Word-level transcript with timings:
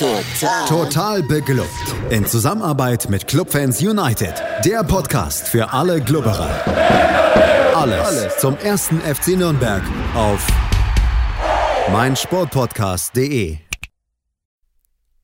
Total. 0.00 0.66
Total 0.66 1.22
beglückt. 1.22 1.94
In 2.08 2.24
Zusammenarbeit 2.24 3.10
mit 3.10 3.26
Clubfans 3.26 3.82
United. 3.82 4.32
Der 4.64 4.82
Podcast 4.82 5.46
für 5.46 5.74
alle 5.74 6.00
Glubberer. 6.00 6.48
Alles, 7.74 8.00
Alles 8.00 8.38
zum 8.38 8.56
ersten 8.56 8.98
FC 9.00 9.36
Nürnberg 9.36 9.82
auf 10.14 10.46
meinsportpodcast.de. 11.92 13.58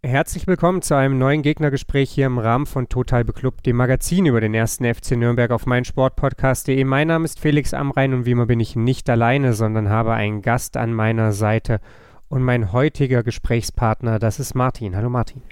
Herzlich 0.03 0.47
willkommen 0.47 0.83
zu 0.83 0.95
einem 0.95 1.17
neuen 1.17 1.41
Gegnergespräch 1.41 2.11
hier 2.11 2.27
im 2.27 2.37
Rahmen 2.37 2.67
von 2.67 2.91
Total 2.91 3.25
Beklubbt, 3.25 3.65
dem 3.65 3.77
Magazin 3.77 4.27
über 4.27 4.43
den 4.43 4.53
ersten 4.53 4.85
FC 4.85 5.13
Nürnberg 5.13 5.53
auf 5.53 5.65
meinsportpodcast.de. 5.65 6.85
Mein 6.85 7.09
Name 7.09 7.25
ist 7.25 7.41
Felix 7.41 7.73
Amrein 7.73 8.13
und 8.13 8.27
wie 8.27 8.33
immer 8.33 8.45
bin 8.45 8.61
ich 8.61 8.77
nicht 8.77 9.09
alleine, 9.09 9.55
sondern 9.55 9.89
habe 9.89 10.13
einen 10.13 10.43
Gast 10.43 10.77
an 10.77 10.93
meiner 10.93 11.33
Seite. 11.33 11.81
Und 12.29 12.43
mein 12.43 12.73
heutiger 12.73 13.23
Gesprächspartner, 13.23 14.19
das 14.19 14.41
ist 14.41 14.55
Martin. 14.55 14.97
Hallo 14.97 15.09
Martin. 15.09 15.43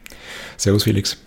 Servus 0.56 0.84
Felix. 0.84 1.24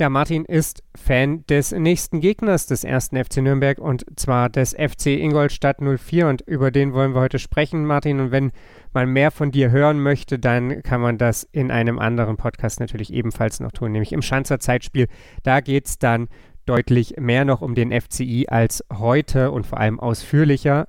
Ja, 0.00 0.08
Martin 0.08 0.44
ist 0.44 0.84
Fan 0.94 1.44
des 1.46 1.72
nächsten 1.72 2.20
Gegners 2.20 2.66
des 2.66 2.84
ersten 2.84 3.16
FC 3.22 3.38
Nürnberg 3.38 3.78
und 3.78 4.04
zwar 4.14 4.48
des 4.48 4.70
FC 4.70 5.06
Ingolstadt 5.06 5.78
04 5.80 6.28
und 6.28 6.40
über 6.42 6.70
den 6.70 6.92
wollen 6.92 7.14
wir 7.14 7.20
heute 7.20 7.40
sprechen, 7.40 7.84
Martin. 7.84 8.20
Und 8.20 8.30
wenn 8.30 8.52
man 8.92 9.12
mehr 9.12 9.32
von 9.32 9.50
dir 9.50 9.72
hören 9.72 10.00
möchte, 10.00 10.38
dann 10.38 10.84
kann 10.84 11.00
man 11.00 11.18
das 11.18 11.42
in 11.50 11.72
einem 11.72 11.98
anderen 11.98 12.36
Podcast 12.36 12.78
natürlich 12.78 13.12
ebenfalls 13.12 13.58
noch 13.58 13.72
tun, 13.72 13.90
nämlich 13.90 14.12
im 14.12 14.22
Schanzer 14.22 14.60
Zeitspiel. 14.60 15.08
Da 15.42 15.60
geht 15.60 15.86
es 15.86 15.98
dann 15.98 16.28
deutlich 16.64 17.16
mehr 17.18 17.44
noch 17.44 17.60
um 17.60 17.74
den 17.74 17.90
FCI 17.90 18.46
als 18.48 18.84
heute 18.92 19.50
und 19.50 19.66
vor 19.66 19.80
allem 19.80 19.98
ausführlicher. 19.98 20.86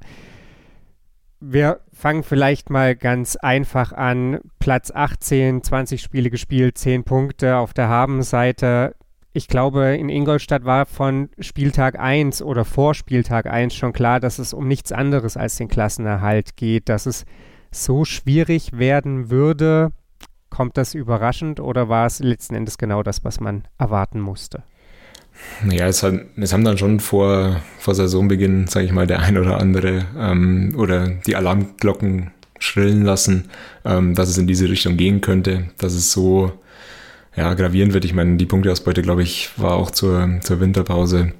Wir 1.42 1.80
fangen 1.94 2.24
vielleicht 2.24 2.70
mal 2.70 2.98
ganz 2.98 3.38
einfach 3.38 3.94
an. 3.94 4.40
Platz 4.60 4.92
18, 4.92 5.64
20 5.64 6.02
Spiele 6.02 6.30
gespielt, 6.30 6.78
10 6.78 7.06
Punkte 7.06 7.58
auf 7.58 7.74
der 7.74 7.88
Habenseite. 7.88 8.96
Ich 9.32 9.48
glaube, 9.48 9.96
in 9.96 10.10
Ingolstadt 10.10 10.66
war 10.66 10.86
von 10.86 11.30
Spieltag 11.40 11.98
1 11.98 12.42
oder 12.42 12.66
vor 12.66 12.94
Spieltag 12.94 13.46
1 13.46 13.74
schon 13.74 13.94
klar, 13.94 14.20
dass 14.20 14.38
es 14.38 14.54
um 14.54 14.68
nichts 14.68 14.92
anderes 14.92 15.38
als 15.38 15.56
den 15.56 15.70
Klassenerhalt 15.70 16.58
geht, 16.58 16.90
dass 16.90 17.06
es 17.06 17.26
so 17.72 18.04
schwierig 18.04 18.78
werden 18.78 19.30
würde. 19.30 19.94
Kommt 20.50 20.76
das 20.76 20.94
überraschend 20.94 21.62
oder 21.62 21.88
war 21.88 22.06
es 22.06 22.20
letzten 22.20 22.56
Endes 22.56 22.78
genau 22.78 23.02
das, 23.02 23.24
was 23.24 23.40
man 23.40 23.66
erwarten 23.78 24.20
musste? 24.20 24.64
Naja, 25.64 25.88
es, 25.88 26.04
hat, 26.04 26.14
es 26.38 26.54
haben 26.54 26.64
dann 26.64 26.78
schon 26.78 27.00
vor, 27.00 27.62
vor 27.80 27.96
Saisonbeginn, 27.96 28.68
sage 28.68 28.86
ich 28.86 28.92
mal, 28.92 29.08
der 29.08 29.20
ein 29.20 29.38
oder 29.38 29.60
andere 29.60 30.06
ähm, 30.18 30.74
oder 30.78 31.08
die 31.08 31.36
Alarmglocken 31.36 32.32
schrillen 32.60 33.04
lassen, 33.04 33.50
ähm, 33.86 34.16
dass 34.16 34.30
es 34.30 34.38
in 34.38 34.48
diese 34.48 34.70
Richtung 34.70 34.98
gehen 34.98 35.22
könnte, 35.22 35.66
dass 35.78 35.94
es 35.94 36.12
so 36.12 36.54
ja, 37.36 37.54
gravierend 37.54 37.94
wird. 37.94 38.06
Ich 38.06 38.14
meine, 38.14 38.38
die 38.38 38.46
Punkteausbeute, 38.46 39.02
glaube 39.02 39.24
ich, 39.24 39.50
war 39.58 39.74
auch 39.74 39.92
zur, 39.92 40.40
zur 40.42 40.60
Winterpause 40.60 41.34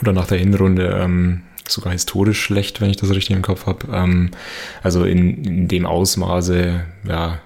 oder 0.00 0.12
nach 0.12 0.26
der 0.26 0.38
Hinrunde 0.38 0.98
ähm, 1.00 1.42
sogar 1.68 1.92
historisch 1.92 2.40
schlecht, 2.40 2.80
wenn 2.80 2.90
ich 2.90 2.96
das 2.96 3.10
richtig 3.10 3.36
im 3.36 3.42
Kopf 3.42 3.66
habe. 3.66 3.86
Ähm, 3.92 4.30
also 4.82 5.04
in, 5.04 5.44
in 5.44 5.68
dem 5.68 5.86
Ausmaße, 5.86 6.84
ja, 7.08 7.40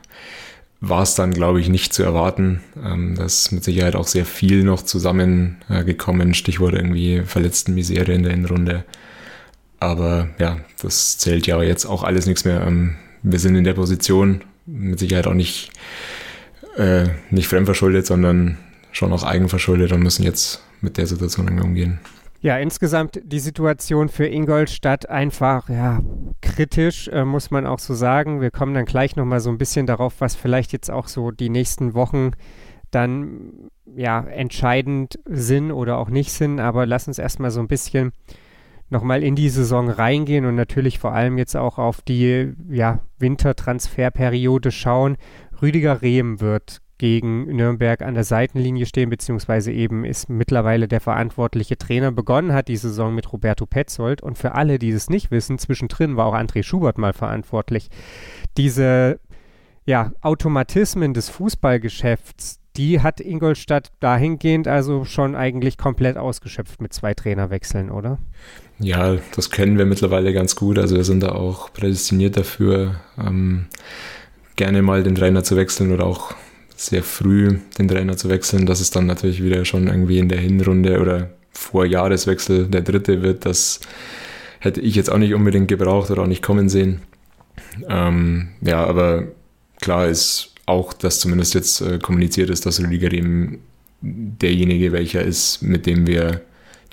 war 0.81 1.03
es 1.03 1.15
dann, 1.15 1.33
glaube 1.33 1.61
ich, 1.61 1.69
nicht 1.69 1.93
zu 1.93 2.03
erwarten. 2.03 2.61
Ähm, 2.83 3.15
da 3.17 3.25
ist 3.25 3.51
mit 3.51 3.65
Sicherheit 3.65 3.97
auch 3.97 4.07
sehr 4.07 4.25
viel 4.25 4.63
noch 4.63 4.83
zusammengekommen. 4.83 6.31
Äh, 6.31 6.35
Stichwort 6.35 6.75
irgendwie 6.75 7.23
verletzten 7.23 7.75
Misere 7.75 8.13
in 8.13 8.23
der 8.23 8.33
Innenrunde. 8.33 8.85
Aber 9.81 10.29
ja, 10.39 10.59
das 10.81 11.19
zählt 11.19 11.47
ja 11.47 11.63
jetzt 11.63 11.85
auch 11.85 12.05
alles 12.05 12.27
nichts 12.27 12.45
mehr. 12.45 12.63
Ähm, 12.67 12.97
wir 13.23 13.39
sind 13.39 13.57
in 13.57 13.65
der 13.65 13.75
Position, 13.75 14.43
mit 14.67 14.99
Sicherheit 14.99 15.27
auch 15.27 15.35
nicht, 15.35 15.71
äh, 16.77 17.09
nicht 17.31 17.49
fremdverschuldet, 17.49 18.07
sondern 18.07 18.59
schon 18.93 19.13
auch 19.13 19.25
eigenverschuldet 19.25 19.93
und 19.93 20.03
müssen 20.03 20.23
jetzt 20.23 20.63
mit 20.81 20.97
der 20.97 21.07
Situation 21.07 21.61
umgehen. 21.61 21.99
Ja, 22.41 22.57
insgesamt 22.59 23.21
die 23.25 23.41
Situation 23.41 24.09
für 24.09 24.27
Ingolstadt 24.27 25.09
einfach 25.09 25.69
ja, 25.69 26.01
kritisch, 26.41 27.09
äh, 27.09 27.25
muss 27.25 27.51
man 27.51 27.67
auch 27.67 27.81
so 27.81 27.95
sagen. 27.95 28.41
Wir 28.41 28.53
kommen 28.53 28.75
dann 28.75 28.85
gleich 28.85 29.17
nochmal 29.17 29.41
so 29.41 29.51
ein 29.51 29.59
bisschen 29.59 29.87
darauf, 29.87 30.21
was 30.21 30.37
vielleicht 30.37 30.73
jetzt 30.73 30.89
auch 30.89 31.09
so 31.09 31.33
die 31.33 31.49
nächsten 31.49 31.95
Wochen 31.95 32.31
dann 32.93 33.71
ja 33.97 34.21
entscheidend 34.21 35.19
sind 35.27 35.73
oder 35.73 35.99
auch 35.99 36.11
nicht 36.11 36.31
sind. 36.31 36.61
Aber 36.61 36.87
lass 36.87 37.09
uns 37.09 37.19
erstmal 37.19 37.51
so 37.51 37.59
ein 37.59 37.67
bisschen 37.67 38.13
nochmal 38.89 39.25
in 39.25 39.35
die 39.35 39.49
Saison 39.49 39.91
reingehen 39.91 40.45
und 40.45 40.55
natürlich 40.55 41.01
vor 41.01 41.13
allem 41.13 41.39
jetzt 41.39 41.57
auch 41.57 41.79
auf 41.79 42.03
die 42.03 42.53
ja, 42.71 43.01
Wintertransferperiode 43.19 44.71
schauen. 44.71 45.17
Rüdiger 45.61 46.03
Rehm 46.03 46.41
wird 46.41 46.83
gegen 46.99 47.47
Nürnberg 47.47 48.03
an 48.03 48.15
der 48.15 48.25
Seitenlinie 48.25 48.87
stehen, 48.87 49.09
beziehungsweise 49.09 49.73
eben 49.73 50.05
ist 50.05 50.29
mittlerweile 50.29 50.89
der 50.89 51.01
verantwortliche 51.01 51.79
Trainer. 51.79 52.13
Begonnen 52.13 52.53
hat 52.53 52.69
die 52.69 52.77
Saison 52.77 53.15
mit 53.15 53.33
Roberto 53.33 53.67
Petzold 53.67 54.23
und 54.23 54.37
für 54.37 54.55
alle, 54.55 54.79
die 54.79 54.91
es 54.91 55.09
nicht 55.09 55.31
wissen, 55.31 55.59
zwischendrin 55.59 56.17
war 56.17 56.27
auch 56.27 56.35
André 56.35 56.63
Schubert 56.63 56.99
mal 56.99 57.13
verantwortlich. 57.13 57.89
Diese 58.57 59.21
ja, 59.87 60.13
Automatismen 60.21 61.15
des 61.15 61.31
Fußballgeschäfts, 61.31 62.61
die 62.77 63.01
hat 63.01 63.21
Ingolstadt 63.21 63.91
dahingehend 64.01 64.69
also 64.69 65.05
schon 65.05 65.35
eigentlich 65.35 65.79
komplett 65.79 66.17
ausgeschöpft 66.17 66.83
mit 66.83 66.93
zwei 66.93 67.15
Trainerwechseln, 67.15 67.91
oder? 67.91 68.19
Ja, 68.81 69.17
das 69.35 69.51
kennen 69.51 69.79
wir 69.79 69.87
mittlerweile 69.87 70.33
ganz 70.33 70.57
gut. 70.57 70.79
Also 70.79 70.97
wir 70.97 71.05
sind 71.05 71.23
da 71.23 71.31
auch 71.31 71.73
prädestiniert 71.73 72.37
dafür, 72.37 73.01
ähm, 73.19 73.67
gerne 74.57 74.83
mal 74.83 75.03
den 75.03 75.15
Trainer 75.15 75.43
zu 75.43 75.57
wechseln 75.57 75.93
oder 75.93 76.05
auch 76.07 76.35
sehr 76.79 77.03
früh 77.03 77.59
den 77.77 77.89
Trainer 77.89 78.17
zu 78.17 78.29
wechseln, 78.29 78.65
dass 78.65 78.81
es 78.81 78.91
dann 78.91 79.07
natürlich 79.07 79.43
wieder 79.43 79.65
schon 79.65 79.89
irgendwie 79.89 80.19
in 80.19 80.29
der 80.29 80.39
Hinrunde 80.39 81.01
oder 81.01 81.31
vor 81.51 81.85
Jahreswechsel 81.85 82.69
der 82.69 82.83
dritte 82.83 83.21
wird, 83.21 83.45
das 83.45 83.81
hätte 84.61 84.81
ich 84.81 84.95
jetzt 84.95 85.11
auch 85.11 85.19
nicht 85.19 85.35
unbedingt 85.35 85.67
gebraucht 85.67 86.11
oder 86.11 86.23
auch 86.23 86.29
nicht 86.29 86.43
kommen 86.43 86.69
sehen. 86.69 87.01
Ähm, 87.89 88.51
ja, 88.61 88.85
aber 88.85 89.25
klar 89.81 90.07
ist 90.07 90.55
auch, 90.67 90.93
dass 90.93 91.19
zumindest 91.19 91.55
jetzt 91.55 91.81
äh, 91.81 91.99
kommuniziert 91.99 92.49
ist, 92.49 92.65
dass 92.65 92.81
Rüdiger 92.81 93.13
eben 93.13 93.59
derjenige 94.01 94.93
welcher 94.93 95.23
ist, 95.23 95.63
mit 95.63 95.87
dem 95.87 96.07
wir 96.07 96.43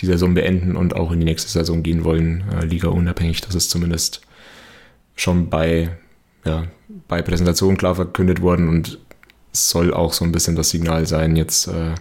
die 0.01 0.07
Saison 0.07 0.33
beenden 0.33 0.75
und 0.75 0.95
auch 0.95 1.11
in 1.11 1.19
die 1.19 1.25
nächste 1.25 1.51
Saison 1.51 1.83
gehen 1.83 2.03
wollen, 2.03 2.43
äh, 2.51 2.65
Liga 2.65 2.87
unabhängig. 2.87 3.41
Das 3.41 3.53
ist 3.53 3.69
zumindest 3.69 4.21
schon 5.15 5.49
bei, 5.49 5.91
ja, 6.43 6.63
bei 7.07 7.21
Präsentation 7.21 7.77
klar 7.77 7.93
verkündet 7.93 8.41
worden 8.41 8.67
und 8.67 8.99
soll 9.55 9.93
auch 9.93 10.13
so 10.13 10.25
ein 10.25 10.31
bisschen 10.31 10.55
das 10.55 10.69
Signal 10.69 11.05
sein, 11.07 11.35
jetzt 11.35 11.67
ein 11.67 11.93
äh, 11.93 11.95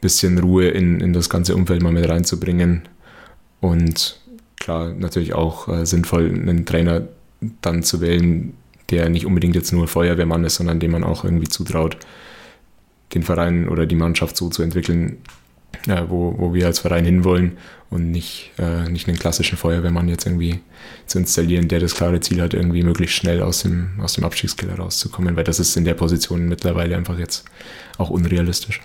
bisschen 0.00 0.38
Ruhe 0.38 0.68
in, 0.68 1.00
in 1.00 1.12
das 1.12 1.28
ganze 1.28 1.54
Umfeld 1.54 1.82
mal 1.82 1.92
mit 1.92 2.08
reinzubringen. 2.08 2.82
Und 3.60 4.20
klar, 4.60 4.92
natürlich 4.92 5.34
auch 5.34 5.68
äh, 5.68 5.86
sinnvoll, 5.86 6.28
einen 6.28 6.66
Trainer 6.66 7.08
dann 7.60 7.82
zu 7.82 8.00
wählen, 8.00 8.54
der 8.90 9.08
nicht 9.08 9.26
unbedingt 9.26 9.54
jetzt 9.54 9.72
nur 9.72 9.88
Feuerwehrmann 9.88 10.44
ist, 10.44 10.56
sondern 10.56 10.80
dem 10.80 10.92
man 10.92 11.04
auch 11.04 11.24
irgendwie 11.24 11.48
zutraut, 11.48 11.96
den 13.14 13.22
Verein 13.22 13.68
oder 13.68 13.86
die 13.86 13.96
Mannschaft 13.96 14.36
so 14.36 14.48
zu 14.48 14.62
entwickeln, 14.62 15.18
äh, 15.86 16.04
wo, 16.08 16.34
wo 16.38 16.54
wir 16.54 16.66
als 16.66 16.80
Verein 16.80 17.04
hinwollen 17.04 17.58
und 17.90 18.10
nicht, 18.10 18.52
äh, 18.58 18.88
nicht 18.88 19.08
einen 19.08 19.18
klassischen 19.18 19.56
Feuerwehrmann 19.56 20.08
jetzt 20.08 20.26
irgendwie 20.26 20.60
zu 21.06 21.18
installieren, 21.18 21.68
der 21.68 21.80
das 21.80 21.94
klare 21.94 22.20
Ziel 22.20 22.40
hat, 22.42 22.54
irgendwie 22.54 22.82
möglichst 22.82 23.16
schnell 23.16 23.42
aus 23.42 23.62
dem, 23.62 24.00
aus 24.00 24.14
dem 24.14 24.24
Abstiegskiller 24.24 24.76
rauszukommen, 24.76 25.36
weil 25.36 25.44
das 25.44 25.60
ist 25.60 25.76
in 25.76 25.84
der 25.84 25.94
Position 25.94 26.48
mittlerweile 26.48 26.96
einfach 26.96 27.18
jetzt 27.18 27.44
auch 27.98 28.10
unrealistisch. 28.10 28.80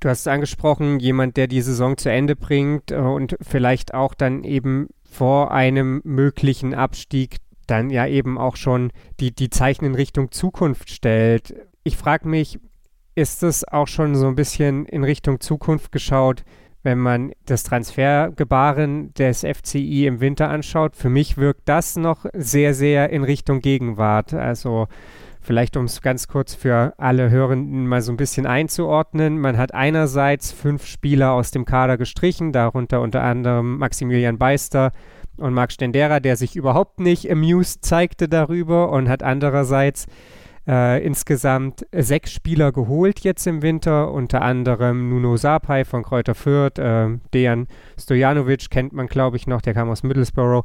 Du 0.00 0.08
hast 0.08 0.20
es 0.20 0.26
angesprochen, 0.26 0.98
jemand, 0.98 1.36
der 1.36 1.46
die 1.46 1.62
Saison 1.62 1.96
zu 1.96 2.10
Ende 2.10 2.34
bringt 2.34 2.90
äh, 2.90 2.96
und 2.96 3.36
vielleicht 3.40 3.94
auch 3.94 4.14
dann 4.14 4.44
eben 4.44 4.88
vor 5.08 5.52
einem 5.52 6.00
möglichen 6.04 6.74
Abstieg 6.74 7.36
dann 7.66 7.90
ja 7.90 8.06
eben 8.06 8.38
auch 8.38 8.56
schon 8.56 8.90
die, 9.20 9.32
die 9.32 9.50
Zeichen 9.50 9.84
in 9.84 9.94
Richtung 9.94 10.32
Zukunft 10.32 10.90
stellt. 10.90 11.54
Ich 11.84 11.96
frage 11.96 12.28
mich, 12.28 12.58
ist 13.14 13.42
es 13.42 13.66
auch 13.66 13.88
schon 13.88 14.14
so 14.14 14.26
ein 14.26 14.34
bisschen 14.34 14.86
in 14.86 15.04
Richtung 15.04 15.40
Zukunft 15.40 15.92
geschaut, 15.92 16.44
wenn 16.82 16.98
man 16.98 17.32
das 17.46 17.62
Transfergebaren 17.62 19.14
des 19.14 19.40
FCI 19.40 20.06
im 20.06 20.20
Winter 20.20 20.48
anschaut. 20.48 20.96
Für 20.96 21.08
mich 21.08 21.36
wirkt 21.36 21.68
das 21.68 21.96
noch 21.96 22.26
sehr, 22.32 22.74
sehr 22.74 23.10
in 23.10 23.22
Richtung 23.22 23.60
Gegenwart. 23.60 24.34
Also 24.34 24.88
vielleicht 25.40 25.76
um 25.76 25.84
es 25.84 26.00
ganz 26.02 26.26
kurz 26.26 26.54
für 26.54 26.94
alle 26.98 27.30
Hörenden 27.30 27.86
mal 27.86 28.02
so 28.02 28.12
ein 28.12 28.16
bisschen 28.16 28.46
einzuordnen. 28.46 29.38
Man 29.38 29.58
hat 29.58 29.74
einerseits 29.74 30.50
fünf 30.50 30.86
Spieler 30.86 31.32
aus 31.32 31.50
dem 31.50 31.64
Kader 31.64 31.98
gestrichen, 31.98 32.52
darunter 32.52 33.00
unter 33.00 33.22
anderem 33.22 33.78
Maximilian 33.78 34.38
Beister 34.38 34.92
und 35.36 35.54
Marc 35.54 35.72
Stendera, 35.72 36.20
der 36.20 36.36
sich 36.36 36.56
überhaupt 36.56 37.00
nicht 37.00 37.30
amused 37.30 37.84
zeigte 37.84 38.28
darüber 38.28 38.90
und 38.90 39.08
hat 39.08 39.22
andererseits 39.22 40.06
äh, 40.66 41.04
insgesamt 41.04 41.86
sechs 41.92 42.32
Spieler 42.32 42.72
geholt 42.72 43.20
jetzt 43.20 43.46
im 43.46 43.62
Winter, 43.62 44.12
unter 44.12 44.42
anderem 44.42 45.08
Nuno 45.08 45.36
Sapai 45.36 45.84
von 45.84 46.02
Kräuter 46.02 46.34
Fürth, 46.34 46.78
äh, 46.78 47.08
Dejan 47.34 47.66
Stojanovic 47.98 48.70
kennt 48.70 48.92
man, 48.92 49.06
glaube 49.06 49.36
ich, 49.36 49.46
noch, 49.46 49.62
der 49.62 49.74
kam 49.74 49.90
aus 49.90 50.02
Middlesbrough, 50.02 50.64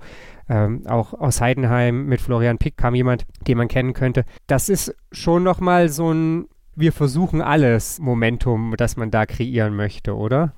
ähm, 0.49 0.83
auch 0.87 1.13
aus 1.13 1.41
Heidenheim 1.41 2.05
mit 2.05 2.21
Florian 2.21 2.57
Pick 2.57 2.77
kam 2.77 2.95
jemand, 2.95 3.25
den 3.47 3.57
man 3.57 3.67
kennen 3.67 3.93
könnte. 3.93 4.25
Das 4.47 4.69
ist 4.69 4.95
schon 5.11 5.43
nochmal 5.43 5.89
so 5.89 6.11
ein 6.13 6.47
wir 6.77 6.93
versuchen 6.93 7.41
alles 7.41 7.99
Momentum, 7.99 8.75
das 8.77 8.97
man 8.97 9.09
da 9.09 9.25
kreieren 9.25 9.75
möchte, 9.75 10.15
oder? 10.15 10.53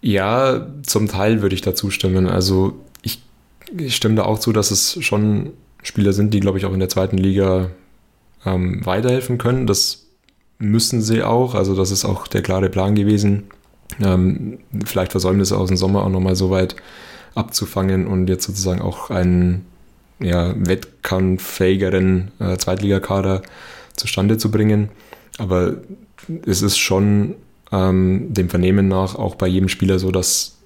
Ja, 0.00 0.66
zum 0.82 1.08
Teil 1.08 1.40
würde 1.40 1.54
ich 1.54 1.60
da 1.60 1.74
zustimmen. 1.74 2.26
Also 2.26 2.74
ich, 3.02 3.22
ich 3.76 3.94
stimme 3.94 4.16
da 4.16 4.24
auch 4.24 4.40
zu, 4.40 4.52
dass 4.52 4.72
es 4.72 5.02
schon 5.02 5.52
Spieler 5.84 6.12
sind, 6.12 6.34
die, 6.34 6.40
glaube 6.40 6.58
ich, 6.58 6.66
auch 6.66 6.72
in 6.72 6.80
der 6.80 6.88
zweiten 6.88 7.16
Liga 7.16 7.70
ähm, 8.44 8.84
weiterhelfen 8.84 9.38
können. 9.38 9.66
Das 9.66 10.06
müssen 10.58 11.02
sie 11.02 11.22
auch. 11.22 11.54
Also 11.54 11.74
das 11.74 11.90
ist 11.90 12.04
auch 12.04 12.26
der 12.26 12.42
klare 12.42 12.68
Plan 12.68 12.94
gewesen. 12.94 13.44
Ähm, 14.00 14.58
vielleicht 14.84 15.12
Versäumnisse 15.12 15.56
aus 15.56 15.68
dem 15.68 15.76
Sommer 15.76 16.04
auch 16.04 16.10
nochmal 16.10 16.36
so 16.36 16.50
weit 16.50 16.76
abzufangen 17.34 18.06
und 18.06 18.28
jetzt 18.28 18.44
sozusagen 18.44 18.80
auch 18.80 19.10
einen 19.10 19.66
ja, 20.20 20.54
wettkampffähigeren 20.56 22.32
äh, 22.40 22.56
Zweitligakader 22.56 23.42
zustande 23.94 24.36
zu 24.36 24.50
bringen. 24.50 24.88
Aber 25.38 25.76
es 26.46 26.62
ist 26.62 26.78
schon 26.78 27.36
ähm, 27.70 28.32
dem 28.32 28.48
Vernehmen 28.48 28.88
nach 28.88 29.14
auch 29.14 29.36
bei 29.36 29.46
jedem 29.46 29.68
Spieler 29.68 29.98
so, 29.98 30.10
dass 30.10 30.58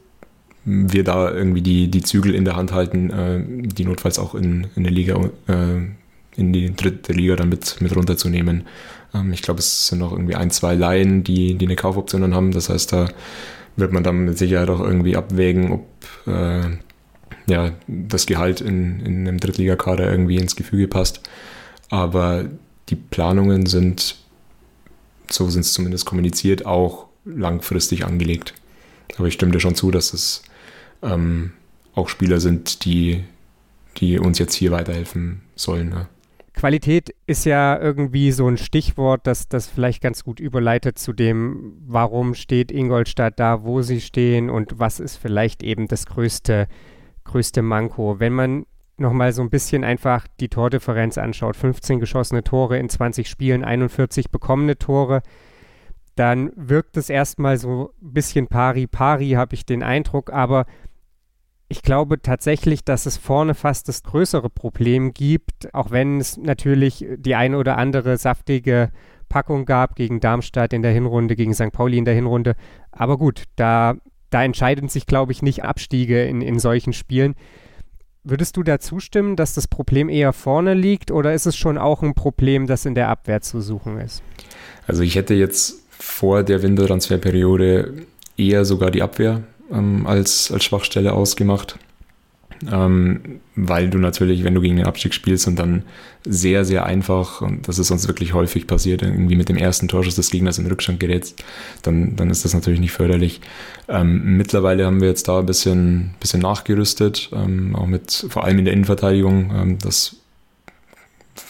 wir 0.65 1.05
da 1.05 1.31
irgendwie 1.33 1.61
die, 1.63 1.91
die 1.91 2.03
Zügel 2.03 2.35
in 2.35 2.45
der 2.45 2.57
Hand 2.57 2.73
halten, 2.73 3.11
äh, 3.11 3.43
die 3.69 3.85
notfalls 3.85 4.19
auch 4.19 4.35
in, 4.35 4.69
in 4.77 4.85
der 4.85 4.93
Liga, 4.93 5.19
äh, 5.49 5.81
in 6.37 6.53
die 6.53 6.75
dritte 6.75 7.13
Liga 7.13 7.37
dann 7.37 7.49
mit, 7.49 7.81
mit 7.81 7.95
runterzunehmen. 7.95 8.65
Ähm, 9.15 9.33
ich 9.33 9.43
glaube, 9.43 9.61
es 9.61 9.89
sind 9.89 9.99
noch 9.99 10.13
irgendwie 10.13 10.35
ein, 10.35 10.51
zwei 10.51 10.75
Laien, 10.75 11.25
die, 11.25 11.55
die 11.57 11.67
eine 11.67 11.77
Kaufoption 11.77 12.23
dann 12.23 12.35
haben. 12.35 12.53
Das 12.53 12.69
heißt, 12.69 12.93
da 12.93 13.09
wird 13.77 13.93
man 13.93 14.03
dann 14.03 14.25
mit 14.25 14.39
Sicherheit 14.39 14.71
auch 14.71 14.81
irgendwie 14.81 15.17
abwägen, 15.17 15.73
ob 15.73 15.87
äh, 16.27 16.77
ja, 17.47 17.73
das 17.87 18.27
Gehalt 18.27 18.61
in, 18.61 19.01
in 19.01 19.27
einem 19.27 19.39
Drittligakader 19.39 20.11
irgendwie 20.11 20.37
ins 20.37 20.57
Gefüge 20.57 20.89
passt. 20.89 21.21
Aber 21.91 22.45
die 22.89 22.97
Planungen 22.97 23.67
sind, 23.67 24.17
so 25.31 25.49
sind 25.49 25.63
es 25.63 25.73
zumindest 25.73 26.07
kommuniziert, 26.07 26.67
auch 26.67 27.07
langfristig 27.25 28.05
angelegt. 28.05 28.55
Aber 29.19 29.29
ich 29.29 29.35
stimme 29.35 29.53
dir 29.53 29.61
schon 29.61 29.75
zu, 29.75 29.91
dass 29.91 30.13
es 30.13 30.43
ähm, 31.03 31.53
auch 31.95 32.09
Spieler 32.09 32.41
sind, 32.41 32.85
die, 32.85 33.25
die 33.99 34.19
uns 34.19 34.39
jetzt 34.39 34.55
hier 34.55 34.71
weiterhelfen 34.71 35.43
sollen. 35.55 35.91
Ne? 35.91 36.09
Qualität 36.55 37.15
ist 37.27 37.45
ja 37.47 37.79
irgendwie 37.79 38.31
so 38.31 38.47
ein 38.47 38.59
Stichwort, 38.59 39.27
das 39.27 39.49
das 39.49 39.69
vielleicht 39.69 40.03
ganz 40.03 40.23
gut 40.23 40.39
überleitet 40.39 40.99
zu 40.99 41.13
dem, 41.13 41.75
warum 41.87 42.35
steht 42.35 42.71
Ingolstadt 42.71 43.41
da, 43.41 43.65
wo 43.65 43.83
sie 43.83 44.01
stehen 44.01 44.51
und 44.51 44.79
was 44.79 45.01
ist 45.01 45.17
vielleicht 45.17 45.63
eben 45.63 45.89
das 45.89 46.07
größte, 46.07 46.69
größte 47.25 47.63
Manko. 47.63 48.21
Wenn 48.21 48.35
man 48.35 48.67
nochmal 48.99 49.33
so 49.33 49.43
ein 49.43 49.51
bisschen 49.51 49.83
einfach 49.83 50.27
die 50.41 50.49
Tordifferenz 50.49 51.19
anschaut, 51.19 51.57
15 51.57 52.01
geschossene 52.01 52.45
Tore 52.45 52.79
in 52.79 52.89
20 52.89 53.29
Spielen, 53.29 53.65
41 53.65 54.31
bekommene 54.31 54.79
Tore, 54.79 55.23
dann 56.15 56.53
wirkt 56.57 56.97
es 56.99 57.09
erstmal 57.09 57.57
so 57.57 57.95
ein 58.03 58.13
bisschen 58.13 58.47
pari-pari, 58.47 59.31
habe 59.31 59.55
ich 59.55 59.65
den 59.65 59.83
Eindruck, 59.83 60.31
aber 60.31 60.67
ich 61.73 61.81
glaube 61.81 62.21
tatsächlich, 62.21 62.85
dass 62.85 63.07
es 63.07 63.17
vorne 63.17 63.55
fast 63.55 63.89
das 63.89 64.03
größere 64.03 64.51
Problem 64.51 65.15
gibt, 65.15 65.73
auch 65.73 65.91
wenn 65.91 66.21
es 66.21 66.37
natürlich 66.37 67.07
die 67.17 67.35
eine 67.35 67.57
oder 67.57 67.79
andere 67.79 68.19
saftige 68.19 68.91
Packung 69.31 69.65
gab 69.65 69.97
gegen 69.97 70.21
Darmstadt 70.21 70.75
in 70.75 70.83
der 70.83 70.93
Hinrunde, 70.93 71.35
gegen 71.35 71.55
St. 71.55 71.73
Pauli 71.73 71.97
in 71.97 72.05
der 72.05 72.13
Hinrunde. 72.13 72.57
Aber 72.91 73.17
gut, 73.17 73.45
da, 73.57 73.95
da 74.29 74.45
entscheiden 74.45 74.91
sich, 74.91 75.07
glaube 75.07 75.33
ich, 75.33 75.41
nicht 75.41 75.65
Abstiege 75.65 76.25
in, 76.25 76.43
in 76.43 76.59
solchen 76.59 76.93
Spielen. 76.93 77.37
Würdest 78.23 78.59
du 78.59 78.63
da 78.63 78.79
zustimmen, 78.79 79.35
dass 79.35 79.55
das 79.55 79.67
Problem 79.67 80.11
eher 80.11 80.35
vorne 80.35 80.75
liegt 80.75 81.11
oder 81.11 81.33
ist 81.33 81.47
es 81.47 81.57
schon 81.57 81.79
auch 81.79 82.03
ein 82.03 82.13
Problem, 82.13 82.67
das 82.67 82.85
in 82.85 82.95
der 82.95 83.09
Abwehr 83.09 83.41
zu 83.41 83.63
suchen 83.63 83.99
ist? 83.99 84.23
Also 84.87 85.03
ich 85.03 85.15
hätte 85.15 85.33
jetzt 85.33 85.87
vor 85.89 86.43
der 86.43 86.63
Wintertransferperiode 86.63 88.05
eher 88.37 88.67
sogar 88.67 88.91
die 88.91 89.01
Abwehr 89.01 89.43
ähm, 89.73 90.07
als, 90.07 90.51
als 90.51 90.65
Schwachstelle 90.65 91.13
ausgemacht. 91.13 91.79
Ähm, 92.71 93.41
weil 93.57 93.91
du 93.91 93.99
natürlich, 93.99 94.45
wenn 94.45 94.55
du 94.55 94.61
gegen 94.61 94.77
den 94.77 94.87
Abstieg 94.87 95.15
spielst 95.15 95.49
und 95.49 95.59
dann 95.59 95.83
sehr, 96.25 96.65
sehr 96.65 96.87
einfach, 96.87 97.41
und 97.41 97.67
das 97.67 97.81
ist 97.81 97.91
uns 97.91 98.07
wirklich 98.07 98.35
häufig 98.35 98.69
passiert, 98.69 99.03
irgendwie 99.03 99.35
mit 99.35 99.49
dem 99.49 99.57
ersten 99.57 99.89
Torschuss 99.89 100.15
des 100.15 100.31
Gegners 100.31 100.59
in 100.59 100.67
Rückstand 100.67 101.01
gerätst, 101.01 101.43
dann, 101.83 102.15
dann 102.15 102.31
ist 102.31 102.45
das 102.45 102.55
natürlich 102.55 102.79
nicht 102.79 102.93
förderlich. 102.93 103.41
Ähm, 103.89 104.37
mittlerweile 104.37 104.87
haben 104.87 105.01
wir 105.01 105.09
jetzt 105.09 105.27
da 105.27 105.41
ein 105.41 105.47
bisschen, 105.47 106.15
bisschen 106.21 106.41
nachgerüstet, 106.41 107.31
ähm, 107.33 107.75
auch 107.75 107.87
mit, 107.87 108.27
vor 108.29 108.45
allem 108.45 108.61
in 108.61 108.65
der 108.65 108.75
Innenverteidigung, 108.75 109.53
ähm, 109.55 109.79
das 109.79 110.17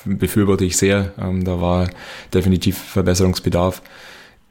befürworte 0.05 0.65
ich 0.65 0.77
sehr, 0.77 1.13
ähm, 1.21 1.45
da 1.45 1.61
war 1.61 1.91
definitiv 2.33 2.79
Verbesserungsbedarf 2.79 3.83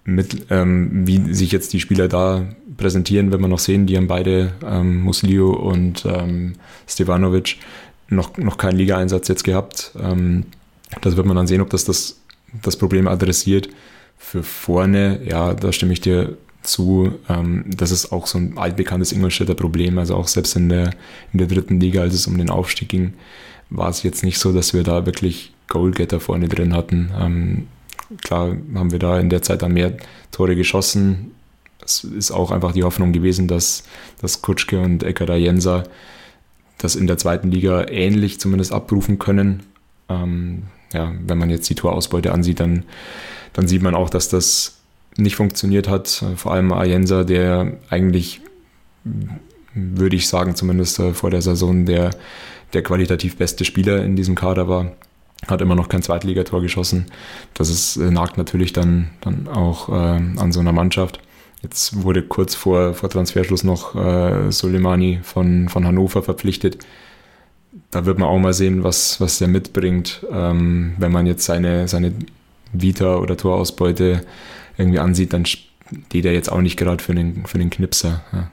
mit, 0.04 0.48
ähm, 0.50 1.08
wie 1.08 1.34
sich 1.34 1.52
jetzt 1.52 1.74
die 1.74 1.80
Spieler 1.80 2.08
da 2.08 2.46
präsentieren, 2.78 3.32
wenn 3.32 3.42
wir 3.42 3.48
noch 3.48 3.60
sehen, 3.60 3.86
die 3.86 3.98
haben 3.98 4.08
beide, 4.08 4.54
ähm, 4.66 5.02
Muslio 5.02 5.52
und 5.52 6.06
ähm, 6.06 6.54
Stevanovic, 6.88 7.58
noch, 8.10 8.38
noch 8.38 8.58
keinen 8.58 8.78
Ligaeinsatz 8.78 9.28
jetzt 9.28 9.44
gehabt. 9.44 9.92
Ähm, 10.02 10.46
das 11.02 11.16
wird 11.16 11.26
man 11.26 11.36
dann 11.38 11.48
sehen, 11.48 11.62
ob 11.62 11.70
das, 11.70 11.86
das 11.86 12.22
das 12.62 12.78
Problem 12.78 13.08
adressiert. 13.08 13.70
Für 14.18 14.44
vorne, 14.44 15.22
ja, 15.26 15.54
da 15.54 15.72
stimme 15.72 15.94
ich 15.94 16.02
dir 16.02 16.38
zu. 16.64 17.14
Ähm, 17.28 17.66
das 17.68 17.92
ist 17.92 18.12
auch 18.12 18.28
so 18.28 18.38
ein 18.38 18.58
altbekanntes 18.58 19.12
Ingolstädter 19.12 19.56
Problem. 19.56 19.98
Also 19.98 20.16
auch 20.16 20.28
selbst 20.28 20.56
in 20.56 20.70
der, 20.70 20.92
in 21.34 21.40
der 21.40 21.48
dritten 21.48 21.80
Liga, 21.80 22.02
als 22.02 22.14
es 22.14 22.28
um 22.28 22.38
den 22.38 22.50
Aufstieg 22.50 22.90
ging, 22.90 23.14
war 23.70 23.90
es 23.90 24.04
jetzt 24.04 24.24
nicht 24.24 24.38
so, 24.38 24.52
dass 24.54 24.74
wir 24.74 24.84
da 24.84 25.06
wirklich 25.06 25.54
Goalgetter 25.70 26.20
vorne 26.20 26.50
drin 26.50 26.74
hatten. 26.74 27.12
Ähm, 27.18 27.68
Klar 28.24 28.56
haben 28.76 28.92
wir 28.92 29.00
da 29.00 29.20
in 29.20 29.30
der 29.30 29.42
Zeit 29.42 29.62
dann 29.62 29.74
mehr 29.74 29.98
Tore 30.32 30.56
geschossen. 30.56 31.32
Es 31.84 32.04
ist 32.04 32.32
auch 32.32 32.52
einfach 32.52 32.74
die 32.74 32.84
Hoffnung 32.84 33.12
gewesen, 33.12 33.48
dass, 33.48 33.84
dass 34.22 34.42
Kutschke 34.42 34.80
und 34.80 35.04
Ekada 35.04 35.36
Jensa 35.36 35.84
das 36.78 36.96
in 36.96 37.08
der 37.08 37.18
zweiten 37.18 37.52
Liga 37.52 37.88
ähnlich 37.88 38.40
zumindest 38.40 38.72
abrufen 38.72 39.20
können. 39.20 39.64
Ähm, 40.10 40.64
ja, 40.94 41.14
wenn 41.26 41.38
man 41.38 41.50
jetzt 41.50 41.70
die 41.70 41.76
Torausbeute 41.76 42.32
ansieht, 42.32 42.60
dann, 42.60 42.84
dann 43.54 43.68
sieht 43.68 43.82
man 43.82 43.96
auch, 43.96 44.10
dass 44.10 44.30
das 44.30 44.78
nicht 45.18 45.36
funktioniert 45.36 45.88
hat. 45.88 46.24
Vor 46.36 46.54
allem 46.54 46.72
Ayensa, 46.74 47.24
der 47.24 47.78
eigentlich, 47.90 48.42
würde 49.74 50.16
ich 50.16 50.28
sagen, 50.28 50.56
zumindest 50.56 51.00
äh, 51.00 51.14
vor 51.14 51.30
der 51.30 51.42
Saison 51.42 51.86
der, 51.86 52.12
der 52.74 52.84
qualitativ 52.84 53.38
beste 53.38 53.66
Spieler 53.66 54.04
in 54.04 54.16
diesem 54.16 54.36
Kader 54.36 54.68
war 54.68 54.92
hat 55.48 55.62
immer 55.62 55.76
noch 55.76 55.90
kein 55.90 56.04
Zweitligator 56.04 56.62
geschossen. 56.62 57.08
Das 57.54 57.70
ist, 57.70 57.98
äh, 57.98 58.12
nagt 58.12 58.38
natürlich 58.38 58.74
dann, 58.74 59.10
dann 59.22 59.48
auch 59.48 59.90
äh, 59.90 59.94
an 59.94 60.52
so 60.52 60.60
einer 60.60 60.74
Mannschaft. 60.74 61.20
Jetzt 61.62 62.04
wurde 62.04 62.24
kurz 62.24 62.56
vor, 62.56 62.94
vor 62.94 63.10
Transferschluss 63.10 63.64
noch 63.64 63.96
äh, 63.96 64.52
Soleimani 64.52 65.20
von, 65.24 65.70
von 65.70 65.86
Hannover 65.86 66.24
verpflichtet. 66.24 66.80
Da 67.92 68.06
wird 68.06 68.20
man 68.20 68.30
auch 68.30 68.40
mal 68.40 68.54
sehen, 68.54 68.84
was, 68.84 69.22
was 69.22 69.38
der 69.38 69.48
mitbringt, 69.48 70.26
ähm, 70.32 70.94
wenn 70.98 71.12
man 71.12 71.26
jetzt 71.26 71.46
seine, 71.46 71.88
seine 71.88 72.14
Vita 72.74 73.18
oder 73.18 73.38
Torausbeute 73.38 74.26
irgendwie 74.78 75.00
ansieht, 75.00 75.34
dann 75.34 75.46
steht 75.46 76.26
er 76.26 76.34
jetzt 76.34 76.52
auch 76.52 76.62
nicht 76.62 76.78
gerade 76.78 77.04
für 77.04 77.14
den, 77.14 77.46
für 77.46 77.58
den 77.58 77.70
Knipser. 77.70 78.24
Ja. 78.34 78.52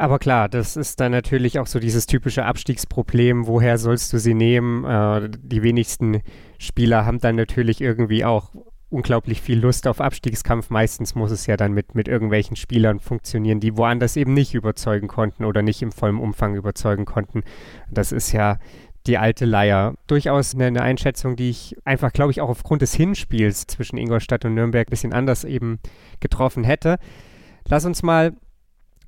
Aber 0.00 0.18
klar, 0.18 0.48
das 0.48 0.78
ist 0.78 0.98
dann 0.98 1.12
natürlich 1.12 1.58
auch 1.58 1.66
so 1.66 1.78
dieses 1.78 2.06
typische 2.06 2.46
Abstiegsproblem. 2.46 3.46
Woher 3.46 3.76
sollst 3.76 4.14
du 4.14 4.18
sie 4.18 4.32
nehmen? 4.32 4.82
Äh, 4.86 5.28
die 5.28 5.62
wenigsten 5.62 6.22
Spieler 6.58 7.04
haben 7.04 7.18
dann 7.18 7.36
natürlich 7.36 7.82
irgendwie 7.82 8.24
auch 8.24 8.54
unglaublich 8.88 9.42
viel 9.42 9.60
Lust 9.60 9.86
auf 9.86 10.00
Abstiegskampf. 10.00 10.70
Meistens 10.70 11.14
muss 11.14 11.30
es 11.30 11.46
ja 11.46 11.58
dann 11.58 11.74
mit, 11.74 11.94
mit 11.94 12.08
irgendwelchen 12.08 12.56
Spielern 12.56 12.98
funktionieren, 12.98 13.60
die 13.60 13.76
woanders 13.76 14.16
eben 14.16 14.32
nicht 14.32 14.54
überzeugen 14.54 15.06
konnten 15.06 15.44
oder 15.44 15.60
nicht 15.60 15.82
im 15.82 15.92
vollen 15.92 16.16
Umfang 16.16 16.54
überzeugen 16.54 17.04
konnten. 17.04 17.42
Das 17.90 18.10
ist 18.10 18.32
ja 18.32 18.56
die 19.06 19.18
alte 19.18 19.44
Leier. 19.44 19.96
Durchaus 20.06 20.54
eine, 20.54 20.64
eine 20.64 20.80
Einschätzung, 20.80 21.36
die 21.36 21.50
ich 21.50 21.76
einfach, 21.84 22.14
glaube 22.14 22.30
ich, 22.30 22.40
auch 22.40 22.48
aufgrund 22.48 22.80
des 22.80 22.94
Hinspiels 22.94 23.66
zwischen 23.66 23.98
Ingolstadt 23.98 24.46
und 24.46 24.54
Nürnberg 24.54 24.88
ein 24.88 24.90
bisschen 24.90 25.12
anders 25.12 25.44
eben 25.44 25.78
getroffen 26.20 26.64
hätte. 26.64 26.96
Lass 27.68 27.84
uns 27.84 28.02
mal 28.02 28.32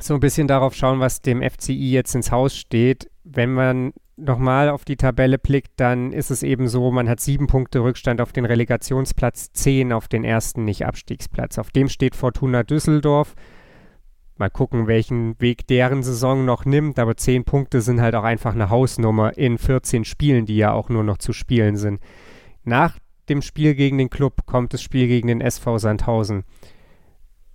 so 0.06 0.14
ein 0.14 0.20
bisschen 0.20 0.48
darauf 0.48 0.74
schauen, 0.74 1.00
was 1.00 1.20
dem 1.20 1.42
FCI 1.42 1.92
jetzt 1.92 2.14
ins 2.14 2.30
Haus 2.30 2.56
steht. 2.56 3.10
Wenn 3.24 3.52
man 3.52 3.92
nochmal 4.16 4.68
auf 4.68 4.84
die 4.84 4.96
Tabelle 4.96 5.38
blickt, 5.38 5.72
dann 5.76 6.12
ist 6.12 6.30
es 6.30 6.42
eben 6.42 6.68
so, 6.68 6.90
man 6.90 7.08
hat 7.08 7.20
sieben 7.20 7.46
Punkte 7.46 7.80
Rückstand 7.80 8.20
auf 8.20 8.32
den 8.32 8.44
Relegationsplatz, 8.44 9.52
zehn 9.52 9.92
auf 9.92 10.08
den 10.08 10.24
ersten 10.24 10.64
Nicht-Abstiegsplatz. 10.64 11.58
Auf 11.58 11.70
dem 11.70 11.88
steht 11.88 12.16
Fortuna 12.16 12.62
Düsseldorf. 12.62 13.34
Mal 14.36 14.50
gucken, 14.50 14.86
welchen 14.86 15.40
Weg 15.40 15.66
deren 15.66 16.02
Saison 16.02 16.44
noch 16.44 16.64
nimmt, 16.64 16.98
aber 16.98 17.16
zehn 17.16 17.44
Punkte 17.44 17.80
sind 17.80 18.00
halt 18.00 18.14
auch 18.14 18.24
einfach 18.24 18.54
eine 18.54 18.70
Hausnummer 18.70 19.36
in 19.36 19.58
14 19.58 20.04
Spielen, 20.04 20.46
die 20.46 20.56
ja 20.56 20.72
auch 20.72 20.88
nur 20.88 21.04
noch 21.04 21.18
zu 21.18 21.32
spielen 21.32 21.76
sind. 21.76 22.00
Nach 22.64 22.98
dem 23.28 23.42
Spiel 23.42 23.74
gegen 23.74 23.98
den 23.98 24.10
Club 24.10 24.46
kommt 24.46 24.72
das 24.72 24.82
Spiel 24.82 25.06
gegen 25.06 25.28
den 25.28 25.40
SV 25.40 25.78
Sandhausen 25.78 26.44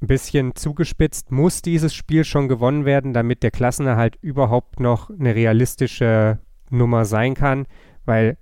ein 0.02 0.08
bisschen 0.08 0.56
zugespitzt, 0.56 1.32
muss 1.32 1.62
dieses 1.62 1.94
Spiel 1.94 2.24
schon 2.24 2.48
gewonnen 2.48 2.86
werden, 2.86 3.14
damit 3.14 3.44
der 3.44 3.52
Klassenerhalt 3.52 4.18
überhaupt 4.22 4.80
noch 4.80 5.10
eine 5.10 5.34
realistische 5.34 6.40
Nummer 6.70 7.06
sein 7.06 7.34
kann, 7.34 7.66
weil 8.06 8.38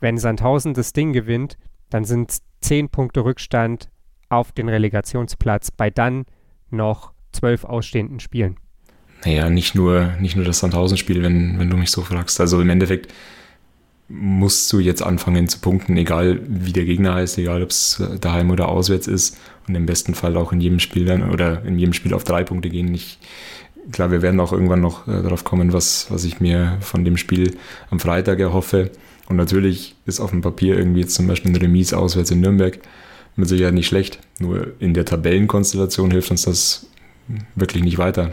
wenn 0.00 0.18
Sandhausen 0.18 0.74
das 0.74 0.92
Ding 0.92 1.12
gewinnt, 1.12 1.56
dann 1.90 2.04
sind 2.04 2.30
es 2.30 2.42
zehn 2.60 2.88
Punkte 2.88 3.24
Rückstand 3.24 3.88
auf 4.28 4.52
den 4.52 4.68
Relegationsplatz 4.68 5.70
bei 5.70 5.90
dann 5.90 6.26
noch 6.70 7.12
zwölf 7.32 7.64
ausstehenden 7.64 8.20
Spielen. 8.20 8.56
Naja, 9.24 9.50
nicht 9.50 9.74
nur, 9.74 10.12
nicht 10.20 10.36
nur 10.36 10.44
das 10.44 10.60
Sandhausen-Spiel, 10.60 11.22
wenn, 11.22 11.58
wenn 11.58 11.70
du 11.70 11.76
mich 11.76 11.90
so 11.90 12.02
fragst. 12.02 12.40
Also 12.40 12.60
im 12.60 12.70
Endeffekt 12.70 13.12
musst 14.08 14.72
du 14.72 14.80
jetzt 14.80 15.02
anfangen 15.02 15.48
zu 15.48 15.58
punkten, 15.58 15.96
egal 15.96 16.40
wie 16.48 16.72
der 16.72 16.84
Gegner 16.84 17.14
heißt, 17.14 17.38
egal 17.38 17.62
ob 17.62 17.70
es 17.70 18.02
daheim 18.20 18.50
oder 18.50 18.68
auswärts 18.68 19.06
ist 19.06 19.38
und 19.66 19.74
im 19.74 19.86
besten 19.86 20.14
Fall 20.14 20.36
auch 20.36 20.52
in 20.52 20.60
jedem 20.60 20.80
Spiel 20.80 21.04
dann 21.04 21.30
oder 21.30 21.64
in 21.64 21.78
jedem 21.78 21.92
Spiel 21.92 22.14
auf 22.14 22.24
drei 22.24 22.42
Punkte 22.42 22.70
gehen. 22.70 22.94
Ich, 22.94 23.18
klar, 23.92 24.10
wir 24.10 24.22
werden 24.22 24.40
auch 24.40 24.52
irgendwann 24.52 24.80
noch 24.80 25.06
äh, 25.06 25.22
darauf 25.22 25.44
kommen, 25.44 25.74
was, 25.74 26.06
was 26.10 26.24
ich 26.24 26.40
mir 26.40 26.78
von 26.80 27.04
dem 27.04 27.18
Spiel 27.18 27.56
am 27.90 28.00
Freitag 28.00 28.40
erhoffe. 28.40 28.90
Und 29.28 29.36
natürlich 29.36 29.94
ist 30.06 30.20
auf 30.20 30.30
dem 30.30 30.40
Papier 30.40 30.78
irgendwie 30.78 31.00
jetzt 31.00 31.14
zum 31.14 31.26
Beispiel 31.26 31.52
ein 31.52 31.56
Remis 31.56 31.92
auswärts 31.92 32.30
in 32.30 32.40
Nürnberg 32.40 32.78
mit 33.36 33.48
Sicherheit 33.48 33.74
nicht 33.74 33.86
schlecht. 33.86 34.20
Nur 34.38 34.72
in 34.78 34.94
der 34.94 35.04
Tabellenkonstellation 35.04 36.10
hilft 36.10 36.30
uns 36.30 36.42
das 36.42 36.86
wirklich 37.54 37.84
nicht 37.84 37.98
weiter. 37.98 38.32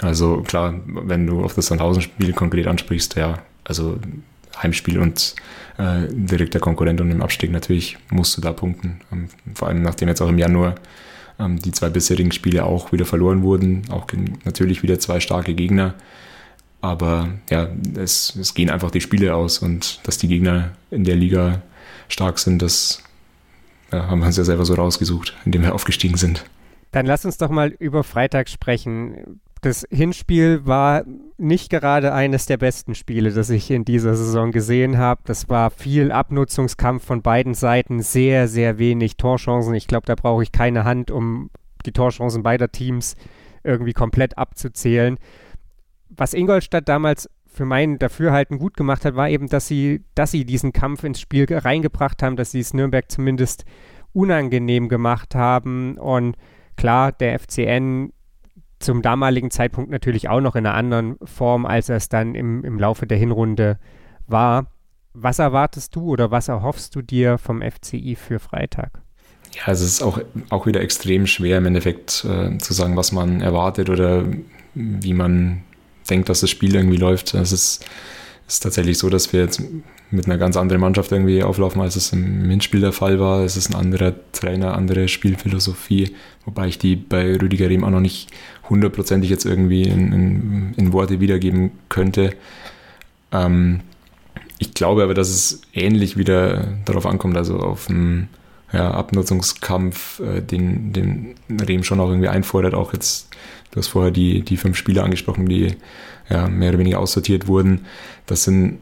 Also 0.00 0.38
klar, 0.40 0.80
wenn 0.86 1.26
du 1.26 1.44
auf 1.44 1.54
das 1.54 1.66
Sandhausen-Spiel 1.66 2.32
konkret 2.32 2.66
ansprichst, 2.66 3.16
ja, 3.16 3.42
also 3.64 3.98
Heimspiel 4.60 4.98
und 4.98 5.34
äh, 5.78 6.06
direkter 6.10 6.60
Konkurrent 6.60 7.00
und 7.00 7.10
im 7.10 7.22
Abstieg 7.22 7.50
natürlich 7.50 7.98
musst 8.10 8.36
du 8.36 8.40
da 8.40 8.52
punkten. 8.52 9.00
Ähm, 9.12 9.28
vor 9.54 9.68
allem 9.68 9.82
nachdem 9.82 10.08
jetzt 10.08 10.20
auch 10.20 10.28
im 10.28 10.38
Januar 10.38 10.74
ähm, 11.38 11.58
die 11.58 11.72
zwei 11.72 11.88
bisherigen 11.88 12.32
Spiele 12.32 12.64
auch 12.64 12.92
wieder 12.92 13.04
verloren 13.04 13.42
wurden, 13.42 13.84
auch 13.90 14.06
natürlich 14.44 14.82
wieder 14.82 14.98
zwei 14.98 15.20
starke 15.20 15.54
Gegner. 15.54 15.94
Aber 16.80 17.28
ja, 17.48 17.68
es, 17.96 18.34
es 18.36 18.54
gehen 18.54 18.68
einfach 18.68 18.90
die 18.90 19.00
Spiele 19.00 19.34
aus 19.34 19.58
und 19.58 20.00
dass 20.02 20.18
die 20.18 20.28
Gegner 20.28 20.72
in 20.90 21.04
der 21.04 21.16
Liga 21.16 21.62
stark 22.08 22.38
sind, 22.38 22.60
das 22.60 23.02
ja, 23.92 24.08
haben 24.08 24.20
wir 24.20 24.26
uns 24.26 24.36
ja 24.36 24.44
selber 24.44 24.64
so 24.64 24.74
rausgesucht, 24.74 25.34
indem 25.44 25.62
wir 25.62 25.74
aufgestiegen 25.74 26.16
sind. 26.16 26.44
Dann 26.90 27.06
lass 27.06 27.24
uns 27.24 27.38
doch 27.38 27.50
mal 27.50 27.68
über 27.78 28.04
Freitag 28.04 28.48
sprechen. 28.48 29.40
Das 29.62 29.86
Hinspiel 29.92 30.66
war 30.66 31.04
nicht 31.38 31.70
gerade 31.70 32.12
eines 32.12 32.46
der 32.46 32.56
besten 32.56 32.96
Spiele, 32.96 33.30
das 33.30 33.48
ich 33.48 33.70
in 33.70 33.84
dieser 33.84 34.16
Saison 34.16 34.50
gesehen 34.50 34.98
habe. 34.98 35.20
Das 35.24 35.48
war 35.48 35.70
viel 35.70 36.10
Abnutzungskampf 36.10 37.04
von 37.04 37.22
beiden 37.22 37.54
Seiten, 37.54 38.02
sehr, 38.02 38.48
sehr 38.48 38.78
wenig 38.78 39.16
Torchancen. 39.16 39.74
Ich 39.74 39.86
glaube, 39.86 40.04
da 40.04 40.16
brauche 40.16 40.42
ich 40.42 40.50
keine 40.50 40.82
Hand, 40.82 41.12
um 41.12 41.48
die 41.86 41.92
Torchancen 41.92 42.42
beider 42.42 42.72
Teams 42.72 43.14
irgendwie 43.62 43.92
komplett 43.92 44.36
abzuzählen. 44.36 45.16
Was 46.08 46.34
Ingolstadt 46.34 46.88
damals 46.88 47.30
für 47.46 47.64
mein 47.64 48.00
Dafürhalten 48.00 48.58
gut 48.58 48.76
gemacht 48.76 49.04
hat, 49.04 49.14
war 49.14 49.28
eben, 49.28 49.48
dass 49.48 49.68
sie, 49.68 50.02
dass 50.16 50.32
sie 50.32 50.44
diesen 50.44 50.72
Kampf 50.72 51.04
ins 51.04 51.20
Spiel 51.20 51.46
reingebracht 51.48 52.20
haben, 52.24 52.34
dass 52.34 52.50
sie 52.50 52.60
es 52.60 52.74
Nürnberg 52.74 53.08
zumindest 53.08 53.64
unangenehm 54.12 54.88
gemacht 54.88 55.36
haben. 55.36 55.98
Und 55.98 56.36
klar, 56.76 57.12
der 57.12 57.38
FCN 57.38 58.12
zum 58.82 59.02
damaligen 59.02 59.50
Zeitpunkt 59.50 59.90
natürlich 59.90 60.28
auch 60.28 60.40
noch 60.40 60.56
in 60.56 60.66
einer 60.66 60.74
anderen 60.74 61.16
Form, 61.24 61.66
als 61.66 61.88
es 61.88 62.08
dann 62.08 62.34
im, 62.34 62.64
im 62.64 62.78
Laufe 62.78 63.06
der 63.06 63.18
Hinrunde 63.18 63.78
war. 64.26 64.66
Was 65.14 65.38
erwartest 65.38 65.94
du 65.94 66.04
oder 66.04 66.30
was 66.30 66.48
erhoffst 66.48 66.94
du 66.94 67.02
dir 67.02 67.38
vom 67.38 67.62
FCI 67.62 68.16
für 68.16 68.38
Freitag? 68.38 69.02
Ja, 69.54 69.72
es 69.72 69.82
ist 69.82 70.02
auch, 70.02 70.20
auch 70.48 70.66
wieder 70.66 70.80
extrem 70.80 71.26
schwer 71.26 71.58
im 71.58 71.66
Endeffekt 71.66 72.24
äh, 72.24 72.56
zu 72.58 72.72
sagen, 72.72 72.96
was 72.96 73.12
man 73.12 73.40
erwartet 73.40 73.90
oder 73.90 74.24
wie 74.74 75.12
man 75.12 75.62
denkt, 76.08 76.28
dass 76.28 76.40
das 76.40 76.50
Spiel 76.50 76.74
irgendwie 76.74 76.96
läuft. 76.96 77.34
Es 77.34 77.52
ist, 77.52 77.84
ist 78.48 78.60
tatsächlich 78.60 78.98
so, 78.98 79.10
dass 79.10 79.32
wir 79.32 79.40
jetzt 79.40 79.62
mit 80.10 80.26
einer 80.26 80.38
ganz 80.38 80.56
anderen 80.56 80.80
Mannschaft 80.80 81.10
irgendwie 81.10 81.42
auflaufen, 81.42 81.80
als 81.80 81.96
es 81.96 82.12
im 82.12 82.48
Hinspiel 82.48 82.80
der 82.80 82.92
Fall 82.92 83.18
war. 83.18 83.44
Es 83.44 83.56
ist 83.56 83.70
ein 83.70 83.74
anderer 83.74 84.14
Trainer, 84.32 84.74
andere 84.74 85.08
Spielphilosophie, 85.08 86.14
wobei 86.44 86.68
ich 86.68 86.78
die 86.78 86.96
bei 86.96 87.36
Rüdiger 87.36 87.68
Rehm 87.68 87.84
auch 87.84 87.90
noch 87.90 88.00
nicht 88.00 88.30
hundertprozentig 88.68 89.30
jetzt 89.30 89.44
irgendwie 89.44 89.82
in, 89.82 90.12
in, 90.12 90.74
in 90.76 90.92
Worte 90.92 91.20
wiedergeben 91.20 91.72
könnte. 91.88 92.34
Ähm, 93.32 93.80
ich 94.58 94.74
glaube 94.74 95.02
aber, 95.02 95.14
dass 95.14 95.28
es 95.28 95.62
ähnlich 95.72 96.16
wieder 96.16 96.68
darauf 96.84 97.06
ankommt, 97.06 97.36
also 97.36 97.58
auf 97.58 97.90
einen 97.90 98.28
ja, 98.72 98.90
Abnutzungskampf, 98.92 100.20
äh, 100.20 100.40
den, 100.40 100.92
den 100.92 101.34
Rehm 101.50 101.82
schon 101.82 102.00
auch 102.00 102.08
irgendwie 102.08 102.28
einfordert. 102.28 102.74
Auch 102.74 102.92
jetzt, 102.92 103.28
du 103.72 103.78
hast 103.78 103.88
vorher 103.88 104.10
die, 104.12 104.42
die 104.42 104.56
fünf 104.56 104.76
Spieler 104.76 105.04
angesprochen, 105.04 105.46
die 105.46 105.74
ja, 106.30 106.48
mehr 106.48 106.70
oder 106.70 106.78
weniger 106.78 107.00
aussortiert 107.00 107.48
wurden. 107.48 107.86
Das 108.26 108.44
sind 108.44 108.78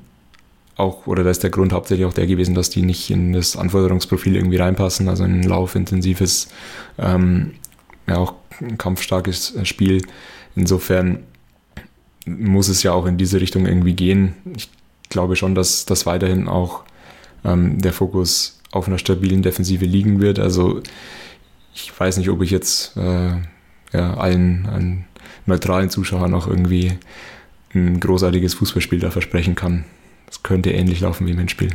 auch, 0.76 1.06
oder 1.06 1.24
da 1.24 1.30
ist 1.30 1.42
der 1.42 1.50
Grund 1.50 1.72
hauptsächlich 1.72 2.06
auch 2.06 2.12
der 2.12 2.26
gewesen, 2.26 2.54
dass 2.54 2.70
die 2.70 2.82
nicht 2.82 3.10
in 3.10 3.32
das 3.32 3.56
Anforderungsprofil 3.56 4.36
irgendwie 4.36 4.56
reinpassen, 4.56 5.08
also 5.08 5.24
ein 5.24 5.42
laufintensives, 5.42 6.48
ähm, 6.98 7.52
ja 8.06 8.16
auch 8.16 8.34
ein 8.60 8.78
kampfstarkes 8.78 9.54
Spiel. 9.64 10.02
Insofern 10.56 11.24
muss 12.26 12.68
es 12.68 12.82
ja 12.82 12.92
auch 12.92 13.06
in 13.06 13.16
diese 13.16 13.40
Richtung 13.40 13.66
irgendwie 13.66 13.94
gehen. 13.94 14.34
Ich 14.56 14.68
glaube 15.08 15.36
schon, 15.36 15.54
dass, 15.54 15.86
dass 15.86 16.06
weiterhin 16.06 16.48
auch 16.48 16.84
ähm, 17.44 17.80
der 17.80 17.92
Fokus 17.92 18.60
auf 18.72 18.86
einer 18.86 18.98
stabilen 18.98 19.42
Defensive 19.42 19.84
liegen 19.84 20.20
wird. 20.20 20.38
Also 20.38 20.82
ich 21.74 21.98
weiß 21.98 22.18
nicht, 22.18 22.30
ob 22.30 22.42
ich 22.42 22.50
jetzt 22.50 22.96
äh, 22.96 23.36
ja, 23.92 24.14
allen, 24.14 24.66
allen 24.66 25.04
neutralen 25.46 25.90
Zuschauern 25.90 26.34
auch 26.34 26.46
irgendwie 26.46 26.98
ein 27.74 28.00
großartiges 28.00 28.54
Fußballspiel 28.54 28.98
da 28.98 29.10
versprechen 29.10 29.54
kann. 29.54 29.84
Das 30.26 30.42
könnte 30.42 30.70
ähnlich 30.70 31.00
laufen 31.00 31.26
wie 31.26 31.32
im 31.32 31.38
Hinspiel. 31.38 31.70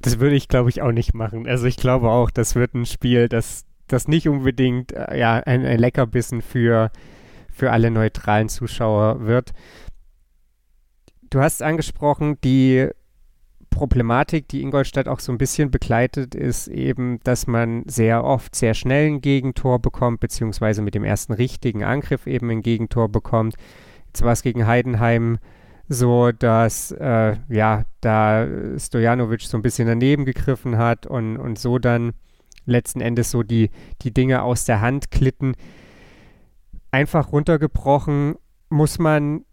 Das 0.00 0.20
würde 0.20 0.36
ich, 0.36 0.48
glaube 0.48 0.70
ich, 0.70 0.82
auch 0.82 0.92
nicht 0.92 1.14
machen. 1.14 1.46
Also 1.46 1.66
ich 1.66 1.76
glaube 1.76 2.08
auch, 2.10 2.30
das 2.30 2.54
wird 2.54 2.74
ein 2.74 2.86
Spiel, 2.86 3.28
das, 3.28 3.64
das 3.88 4.08
nicht 4.08 4.28
unbedingt 4.28 4.92
äh, 4.92 5.18
ja, 5.18 5.36
ein, 5.38 5.64
ein 5.64 5.78
Leckerbissen 5.78 6.42
für, 6.42 6.90
für 7.50 7.72
alle 7.72 7.90
neutralen 7.90 8.48
Zuschauer 8.48 9.26
wird. 9.26 9.52
Du 11.30 11.40
hast 11.40 11.62
angesprochen, 11.62 12.38
die 12.42 12.88
Problematik, 13.70 14.48
die 14.48 14.62
Ingolstadt 14.62 15.08
auch 15.08 15.20
so 15.20 15.30
ein 15.30 15.38
bisschen 15.38 15.70
begleitet, 15.70 16.34
ist 16.34 16.68
eben, 16.68 17.20
dass 17.22 17.46
man 17.46 17.84
sehr 17.86 18.24
oft 18.24 18.54
sehr 18.54 18.74
schnell 18.74 19.06
ein 19.06 19.20
Gegentor 19.20 19.78
bekommt, 19.78 20.20
beziehungsweise 20.20 20.82
mit 20.82 20.94
dem 20.94 21.04
ersten 21.04 21.32
richtigen 21.32 21.84
Angriff 21.84 22.26
eben 22.26 22.50
ein 22.50 22.62
Gegentor 22.62 23.08
bekommt. 23.08 23.56
Jetzt 24.06 24.22
war 24.22 24.32
es 24.32 24.42
gegen 24.42 24.66
Heidenheim 24.66 25.38
so, 25.88 26.32
dass 26.32 26.90
äh, 26.92 27.36
ja, 27.48 27.84
da 28.00 28.46
Stojanovic 28.78 29.42
so 29.42 29.56
ein 29.56 29.62
bisschen 29.62 29.86
daneben 29.86 30.24
gegriffen 30.24 30.76
hat 30.76 31.06
und, 31.06 31.36
und 31.36 31.58
so 31.58 31.78
dann 31.78 32.12
letzten 32.68 33.00
Endes 33.00 33.30
so 33.30 33.42
die, 33.42 33.70
die 34.02 34.12
Dinge 34.12 34.42
aus 34.42 34.64
der 34.64 34.80
Hand 34.80 35.10
klitten. 35.10 35.54
Einfach 36.90 37.32
runtergebrochen 37.32 38.36
muss 38.70 38.98
man 38.98 39.44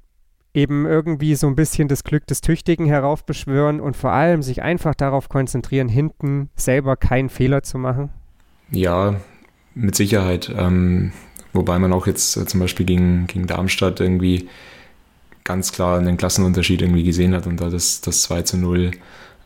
eben 0.53 0.86
irgendwie 0.86 1.36
so 1.36 1.48
ein 1.48 1.55
bisschen 1.55 1.88
das 1.88 2.03
Glück 2.03 2.25
des 2.27 2.41
Tüchtigen 2.41 2.86
heraufbeschwören 2.86 3.81
und 3.81 3.98
vor 3.98 4.12
allem 4.12 4.41
sich 4.41 4.62
einfach 4.62 4.95
darauf 4.95 5.27
konzentrieren, 5.27 5.89
hinten 5.89 6.50
selber 6.55 6.95
keinen 6.95 7.29
Fehler 7.29 7.62
zu 7.62 7.77
machen? 7.77 8.10
Ja, 8.72 9.19
mit 9.74 9.95
Sicherheit. 9.95 10.53
Ähm, 10.55 11.12
wobei 11.51 11.77
man 11.77 11.91
auch 11.91 12.07
jetzt 12.07 12.38
äh, 12.38 12.45
zum 12.45 12.62
Beispiel 12.62 12.86
gegen, 12.86 13.27
gegen 13.27 13.48
Darmstadt 13.48 14.00
irgendwie 14.00 14.48
ganz 15.43 15.72
klar 15.74 16.00
einen 16.00 16.17
Klassenunterschied 16.17 16.81
irgendwie 16.81 17.03
gesehen 17.03 17.36
hat 17.36 17.45
und 17.45 17.60
da 17.60 17.69
das, 17.69 18.01
das 18.01 18.24
2 18.24 18.41
zu 18.43 18.57
0 18.57 18.91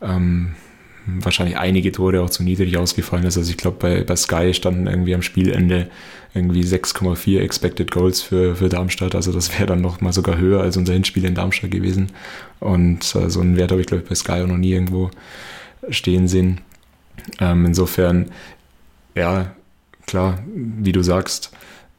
ähm, 0.00 0.54
wahrscheinlich 1.06 1.56
einige 1.56 1.92
Tore 1.92 2.22
auch 2.22 2.30
zu 2.30 2.42
niedrig 2.42 2.76
ausgefallen 2.76 3.24
ist. 3.24 3.36
Also 3.36 3.50
ich 3.50 3.56
glaube, 3.56 3.78
bei, 3.78 4.04
bei 4.04 4.16
Sky 4.16 4.52
standen 4.54 4.86
irgendwie 4.86 5.14
am 5.14 5.22
Spielende 5.22 5.88
irgendwie 6.34 6.62
6,4 6.62 7.40
Expected 7.40 7.90
Goals 7.90 8.22
für, 8.22 8.56
für 8.56 8.68
Darmstadt. 8.68 9.14
Also 9.14 9.32
das 9.32 9.52
wäre 9.52 9.66
dann 9.66 9.80
noch 9.80 10.00
mal 10.00 10.12
sogar 10.12 10.38
höher 10.38 10.60
als 10.60 10.76
unser 10.76 10.92
Hinspiel 10.92 11.24
in 11.24 11.34
Darmstadt 11.34 11.70
gewesen. 11.70 12.12
Und 12.60 13.14
äh, 13.14 13.30
so 13.30 13.40
einen 13.40 13.56
Wert 13.56 13.72
habe 13.72 13.80
ich, 13.80 13.86
glaube 13.86 14.02
ich, 14.02 14.08
bei 14.08 14.14
Sky 14.14 14.42
auch 14.42 14.46
noch 14.46 14.56
nie 14.56 14.72
irgendwo 14.72 15.10
stehen 15.88 16.28
sehen. 16.28 16.60
Ähm, 17.40 17.66
insofern, 17.66 18.30
ja, 19.14 19.54
klar, 20.06 20.38
wie 20.54 20.92
du 20.92 21.02
sagst, 21.02 21.50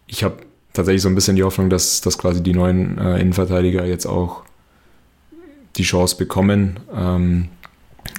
ich 0.08 0.24
habe 0.24 0.38
tatsächlich 0.74 1.02
so 1.02 1.10
ein 1.10 1.16
bisschen 1.16 1.36
die 1.36 1.44
Hoffnung, 1.44 1.70
dass, 1.70 2.02
dass 2.02 2.18
quasi 2.18 2.42
die 2.42 2.54
neuen 2.54 2.98
äh, 2.98 3.20
Innenverteidiger 3.20 3.86
jetzt 3.86 4.06
auch 4.06 4.44
die 5.78 5.84
Chance 5.84 6.18
bekommen 6.18 6.80
ähm, 6.94 7.50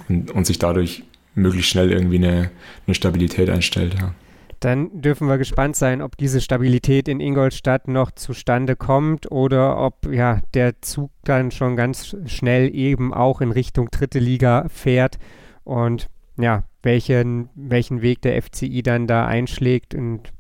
und, 0.09 0.31
und, 0.31 0.47
sich 0.47 0.59
dadurch 0.59 1.05
möglichst 1.35 1.71
schnell 1.71 1.91
irgendwie 1.91 2.17
eine, 2.17 2.51
eine 2.87 2.95
Stabilität 2.95 3.51
einstellt. 3.51 3.95
Ja. 3.95 4.15
Dann 4.61 5.03
dürfen 5.03 5.27
wir 5.27 5.39
gespannt 5.39 5.75
sein, 5.75 6.03
ob 6.03 6.17
diese 6.17 6.41
Stabilität 6.41 7.09
in 7.09 7.19
Ingolstadt 7.19 7.89
noch 7.89 8.13
zustande 8.13 8.77
kommt 8.77 9.31
oder 9.33 9.77
ob 9.79 10.07
ja 10.13 10.41
der 10.55 10.81
Zug 10.83 11.11
dann 11.25 11.51
schon 11.51 11.75
ganz 11.75 12.17
schnell 12.27 12.73
eben 12.73 13.13
auch 13.13 13.41
in 13.41 13.51
Richtung 13.51 13.89
dritte 13.91 14.21
Liga 14.21 14.67
fährt 14.69 15.19
und 15.65 16.09
ja, 16.39 16.63
welchen, 16.83 17.49
welchen 17.57 18.03
Weg 18.03 18.23
der 18.23 18.41
FCI 18.41 18.83
dann 18.83 19.09
da 19.09 19.27
einschlägt 19.27 19.95
und 19.97 20.33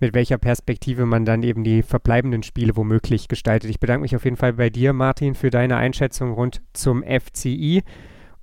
mit 0.00 0.14
welcher 0.14 0.38
Perspektive 0.38 1.06
man 1.06 1.24
dann 1.24 1.42
eben 1.42 1.64
die 1.64 1.82
verbleibenden 1.82 2.42
Spiele 2.42 2.76
womöglich 2.76 3.28
gestaltet. 3.28 3.70
Ich 3.70 3.80
bedanke 3.80 4.02
mich 4.02 4.14
auf 4.14 4.24
jeden 4.24 4.36
Fall 4.36 4.52
bei 4.52 4.68
dir, 4.68 4.92
Martin, 4.92 5.34
für 5.34 5.48
deine 5.48 5.76
Einschätzung 5.76 6.32
rund 6.32 6.60
zum 6.74 7.02
FCI 7.02 7.82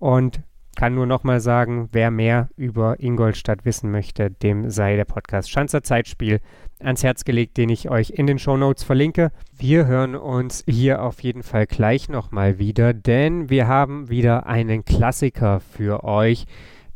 und 0.03 0.41
kann 0.75 0.95
nur 0.95 1.05
nochmal 1.05 1.39
sagen, 1.39 1.88
wer 1.93 2.12
mehr 2.12 2.50
über 2.57 3.00
Ingolstadt 3.00 3.63
wissen 3.63 3.89
möchte, 3.89 4.29
dem 4.29 4.69
sei 4.69 4.98
der 4.98 5.05
Podcast 5.05 5.50
Schanzer 5.50 5.81
Zeitspiel 5.81 6.41
ans 6.79 7.03
Herz 7.03 7.24
gelegt, 7.24 7.55
den 7.55 7.69
ich 7.69 7.89
euch 7.89 8.10
in 8.10 8.27
den 8.27 8.38
Show 8.38 8.57
Notes 8.57 8.83
verlinke. 8.83 9.31
Wir 9.55 9.86
hören 9.86 10.15
uns 10.15 10.62
hier 10.67 11.03
auf 11.03 11.24
jeden 11.24 11.41
Fall 11.41 11.67
gleich 11.67 12.10
nochmal 12.10 12.60
wieder, 12.60 12.93
denn 12.93 13.50
wir 13.50 13.69
haben 13.69 14.10
wieder 14.10 14.45
einen 14.45 14.83
Klassiker 14.83 15.62
für 15.62 16.03
euch, 16.03 16.48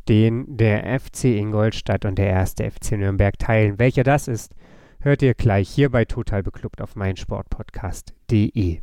den 0.06 0.58
der 0.58 1.00
FC 1.00 1.24
Ingolstadt 1.24 2.04
und 2.04 2.18
der 2.18 2.28
erste 2.28 2.70
FC 2.70 2.92
Nürnberg 2.92 3.38
teilen. 3.38 3.78
Welcher 3.78 4.02
das 4.02 4.28
ist, 4.28 4.54
hört 5.00 5.22
ihr 5.22 5.32
gleich 5.32 5.70
hier 5.70 5.90
bei 5.90 6.04
Total 6.04 6.42
Beklubbt 6.42 6.82
auf 6.82 6.94
meinsportpodcast.de. 6.94 8.82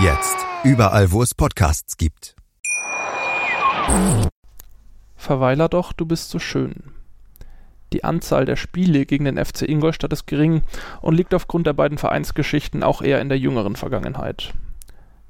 Jetzt. 0.00 0.36
Überall, 0.62 1.10
wo 1.10 1.24
es 1.24 1.34
Podcasts 1.34 1.96
gibt. 1.96 2.36
Verweiler 5.16 5.68
doch, 5.68 5.92
du 5.92 6.06
bist 6.06 6.30
so 6.30 6.38
schön. 6.38 6.92
Die 7.92 8.04
Anzahl 8.04 8.44
der 8.44 8.54
Spiele 8.54 9.06
gegen 9.06 9.24
den 9.24 9.44
FC 9.44 9.62
Ingolstadt 9.62 10.12
ist 10.12 10.28
gering 10.28 10.62
und 11.00 11.16
liegt 11.16 11.34
aufgrund 11.34 11.66
der 11.66 11.72
beiden 11.72 11.98
Vereinsgeschichten 11.98 12.84
auch 12.84 13.02
eher 13.02 13.20
in 13.20 13.28
der 13.28 13.40
jüngeren 13.40 13.74
Vergangenheit. 13.74 14.54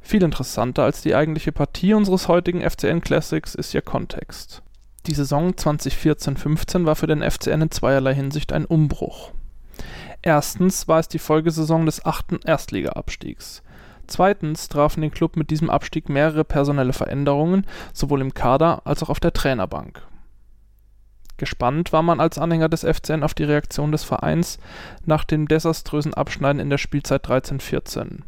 Viel 0.02 0.22
interessanter 0.22 0.84
als 0.84 1.00
die 1.00 1.14
eigentliche 1.14 1.52
Partie 1.52 1.94
unseres 1.94 2.28
heutigen 2.28 2.60
FCN 2.60 3.00
Classics 3.00 3.54
ist 3.54 3.72
ihr 3.72 3.82
Kontext. 3.82 4.62
Die 5.06 5.14
Saison 5.14 5.52
2014-15 5.52 6.84
war 6.84 6.94
für 6.94 7.06
den 7.06 7.22
FCN 7.22 7.62
in 7.62 7.70
zweierlei 7.70 8.14
Hinsicht 8.14 8.52
ein 8.52 8.66
Umbruch. 8.66 9.32
Erstens 10.20 10.88
war 10.88 10.98
es 10.98 11.08
die 11.08 11.18
Folgesaison 11.18 11.86
des 11.86 12.04
achten 12.04 12.40
Erstligaabstiegs. 12.44 13.62
Zweitens 14.08 14.68
trafen 14.68 15.02
den 15.02 15.10
Klub 15.10 15.36
mit 15.36 15.50
diesem 15.50 15.70
Abstieg 15.70 16.08
mehrere 16.08 16.42
personelle 16.42 16.94
Veränderungen, 16.94 17.66
sowohl 17.92 18.22
im 18.22 18.34
Kader 18.34 18.82
als 18.84 19.02
auch 19.02 19.10
auf 19.10 19.20
der 19.20 19.34
Trainerbank. 19.34 20.02
Gespannt 21.36 21.92
war 21.92 22.02
man 22.02 22.18
als 22.18 22.38
Anhänger 22.38 22.68
des 22.68 22.84
FCN 22.84 23.22
auf 23.22 23.34
die 23.34 23.44
Reaktion 23.44 23.92
des 23.92 24.02
Vereins 24.02 24.58
nach 25.04 25.24
dem 25.24 25.46
desaströsen 25.46 26.14
Abschneiden 26.14 26.60
in 26.60 26.70
der 26.70 26.78
Spielzeit 26.78 27.24
13-14. 27.26 28.22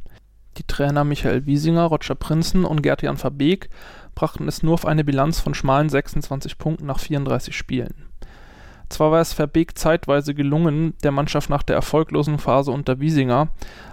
Die 0.58 0.66
Trainer 0.66 1.04
Michael 1.04 1.46
Wiesinger, 1.46 1.86
Roger 1.86 2.14
Prinzen 2.14 2.64
und 2.64 2.82
Gerd-Jan 2.82 3.16
Verbeek 3.16 3.70
brachten 4.14 4.46
es 4.48 4.62
nur 4.62 4.74
auf 4.74 4.84
eine 4.84 5.02
Bilanz 5.02 5.40
von 5.40 5.54
schmalen 5.54 5.88
26 5.88 6.58
Punkten 6.58 6.86
nach 6.86 7.00
34 7.00 7.56
Spielen. 7.56 8.09
Zwar 8.90 9.12
war 9.12 9.20
es 9.20 9.32
Verbeek 9.32 9.78
zeitweise 9.78 10.34
gelungen, 10.34 10.94
der 11.02 11.12
Mannschaft 11.12 11.48
nach 11.48 11.62
der 11.62 11.76
erfolglosen 11.76 12.38
Phase 12.38 12.72
unter 12.72 13.00
Wiesinger 13.00 13.48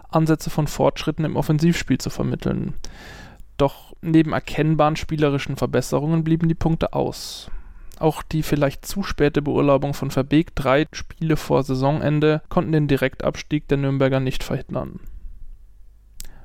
Ansätze 0.09 0.49
von 0.49 0.67
Fortschritten 0.67 1.23
im 1.23 1.35
Offensivspiel 1.35 1.99
zu 1.99 2.09
vermitteln. 2.09 2.73
Doch 3.57 3.93
neben 4.01 4.33
erkennbaren 4.33 4.95
spielerischen 4.95 5.55
Verbesserungen 5.55 6.23
blieben 6.23 6.47
die 6.47 6.55
Punkte 6.55 6.93
aus. 6.93 7.49
Auch 7.99 8.21
die 8.21 8.43
vielleicht 8.43 8.85
zu 8.85 9.03
späte 9.03 9.41
Beurlaubung 9.41 9.93
von 9.93 10.11
Verbeek 10.11 10.55
drei 10.55 10.85
Spiele 10.91 11.37
vor 11.37 11.63
Saisonende 11.63 12.41
konnten 12.49 12.71
den 12.71 12.87
Direktabstieg 12.87 13.67
der 13.67 13.77
Nürnberger 13.77 14.19
nicht 14.19 14.43
verhindern. 14.43 14.99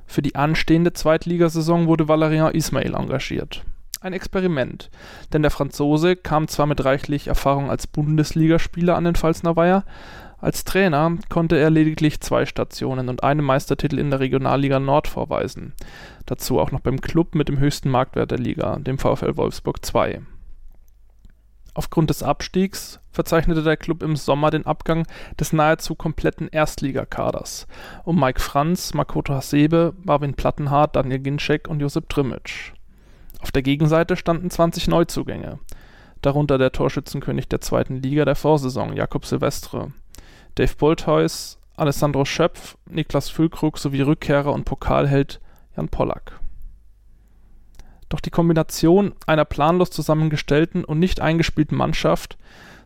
Für 0.05 0.21
die 0.21 0.35
anstehende 0.35 0.93
Zweitligasaison 0.93 1.87
wurde 1.87 2.07
Valerian 2.07 2.53
Ismail 2.53 2.95
engagiert. 2.95 3.63
Ein 4.03 4.11
Experiment, 4.11 4.89
denn 5.31 5.43
der 5.43 5.51
Franzose 5.51 6.17
kam 6.17 6.49
zwar 6.49 6.65
mit 6.65 6.83
reichlich 6.83 7.27
Erfahrung 7.27 7.69
als 7.69 7.87
Bundesligaspieler 7.87 8.97
an 8.97 9.05
den 9.05 9.15
Pfalzner 9.15 9.55
Weiher, 9.55 9.85
als 10.39 10.65
Trainer 10.65 11.17
konnte 11.29 11.55
er 11.55 11.69
lediglich 11.69 12.19
zwei 12.19 12.45
Stationen 12.45 13.07
und 13.07 13.23
einen 13.23 13.45
Meistertitel 13.45 13.97
in 13.97 14.09
der 14.09 14.19
Regionalliga 14.19 14.81
Nord 14.81 15.07
vorweisen, 15.07 15.71
dazu 16.25 16.59
auch 16.59 16.71
noch 16.71 16.81
beim 16.81 16.99
Klub 16.99 17.33
mit 17.33 17.47
dem 17.47 17.59
höchsten 17.59 17.89
Marktwert 17.89 18.31
der 18.31 18.39
Liga, 18.39 18.75
dem 18.75 18.97
VfL 18.97 19.37
Wolfsburg 19.37 19.79
II. 19.95 20.19
Aufgrund 21.73 22.09
des 22.09 22.23
Abstiegs 22.23 22.99
verzeichnete 23.09 23.63
der 23.63 23.77
Klub 23.77 24.03
im 24.03 24.17
Sommer 24.17 24.51
den 24.51 24.65
Abgang 24.65 25.07
des 25.39 25.53
nahezu 25.53 25.95
kompletten 25.95 26.49
Erstligakaders 26.49 27.67
um 28.03 28.19
Mike 28.19 28.41
Franz, 28.41 28.93
Makoto 28.93 29.33
Hasebe, 29.33 29.93
Marvin 30.03 30.33
Plattenhardt, 30.33 30.97
Daniel 30.97 31.19
Ginczek 31.19 31.69
und 31.69 31.79
Josip 31.79 32.09
Trimic. 32.09 32.73
Auf 33.43 33.51
der 33.51 33.61
Gegenseite 33.61 34.15
standen 34.15 34.49
20 34.49 34.87
Neuzugänge, 34.87 35.59
darunter 36.21 36.57
der 36.57 36.71
Torschützenkönig 36.71 37.49
der 37.49 37.59
zweiten 37.59 38.01
Liga 38.01 38.23
der 38.23 38.37
Vorsaison, 38.37 38.95
Jakob 38.95 39.25
Silvestre, 39.25 39.91
Dave 40.55 40.73
Bolthuis, 40.77 41.59
Alessandro 41.75 42.23
Schöpf, 42.23 42.77
Niklas 42.89 43.27
Füllkrug 43.27 43.77
sowie 43.77 44.01
Rückkehrer 44.01 44.53
und 44.53 44.63
Pokalheld 44.63 45.41
Jan 45.75 45.89
Pollack. 45.89 46.39
Doch 48.07 48.21
die 48.21 48.29
Kombination 48.29 49.13
einer 49.27 49.43
planlos 49.43 49.89
zusammengestellten 49.89 50.85
und 50.85 50.99
nicht 50.99 51.19
eingespielten 51.19 51.77
Mannschaft 51.77 52.37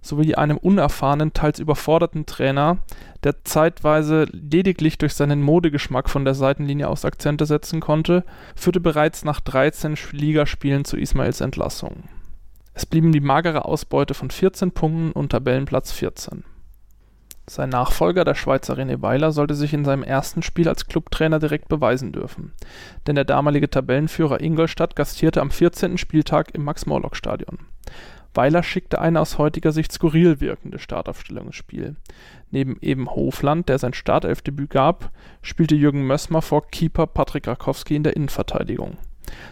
sowie 0.02 0.36
einem 0.36 0.58
unerfahrenen, 0.58 1.34
teils 1.34 1.60
überforderten 1.60 2.26
Trainer, 2.26 2.78
der 3.24 3.44
zeitweise 3.44 4.26
lediglich 4.32 4.98
durch 4.98 5.14
seinen 5.14 5.42
Modegeschmack 5.42 6.10
von 6.10 6.26
der 6.26 6.34
Seitenlinie 6.34 6.88
aus 6.88 7.06
Akzente 7.06 7.46
setzen 7.46 7.80
konnte, 7.80 8.24
führte 8.56 8.80
bereits 8.80 9.26
nach 9.26 9.40
13 9.40 9.98
Ligaspielen 10.12 10.86
zu 10.86 10.98
Ismails 10.98 11.42
Entlassung. 11.42 12.04
Es 12.74 12.86
blieben 12.86 13.12
die 13.12 13.22
magere 13.22 13.66
Ausbeute 13.66 14.14
von 14.14 14.30
14 14.30 14.72
Punkten 14.72 15.12
und 15.12 15.32
Tabellenplatz 15.32 15.92
14. 15.92 16.44
Sein 17.50 17.70
Nachfolger, 17.70 18.26
der 18.26 18.36
Schweizer 18.36 18.78
René 18.78 19.02
Weiler, 19.02 19.32
sollte 19.32 19.56
sich 19.56 19.74
in 19.74 19.86
seinem 19.86 20.04
ersten 20.04 20.44
Spiel 20.44 20.68
als 20.68 20.86
Clubtrainer 20.86 21.40
direkt 21.40 21.70
beweisen 21.70 22.12
dürfen, 22.12 22.52
denn 23.08 23.16
der 23.16 23.24
damalige 23.24 23.70
Tabellenführer 23.70 24.42
Ingolstadt 24.42 24.98
gastierte 24.98 25.40
am 25.40 25.50
14. 25.50 25.98
Spieltag 25.98 26.54
im 26.54 26.66
Max-Morlock-Stadion. 26.66 27.60
Weiler 28.38 28.64
schickte 28.64 29.02
eine 29.02 29.20
aus 29.20 29.38
heutiger 29.38 29.74
Sicht 29.74 29.92
skurril 29.92 30.40
wirkende 30.40 30.80
Startaufstellung 30.80 31.48
ins 31.48 31.56
Spiel. 31.56 31.96
Neben 32.52 32.78
eben 32.82 33.10
Hofland, 33.10 33.68
der 33.68 33.80
sein 33.80 33.94
Startelfdebüt 33.94 34.70
gab, 34.70 35.12
spielte 35.42 35.76
Jürgen 35.76 36.08
Mössmer 36.08 36.42
vor 36.42 36.66
Keeper 36.68 37.08
Patrick 37.08 37.48
Rakowski 37.48 37.96
in 37.96 38.04
der 38.04 38.16
Innenverteidigung 38.16 38.98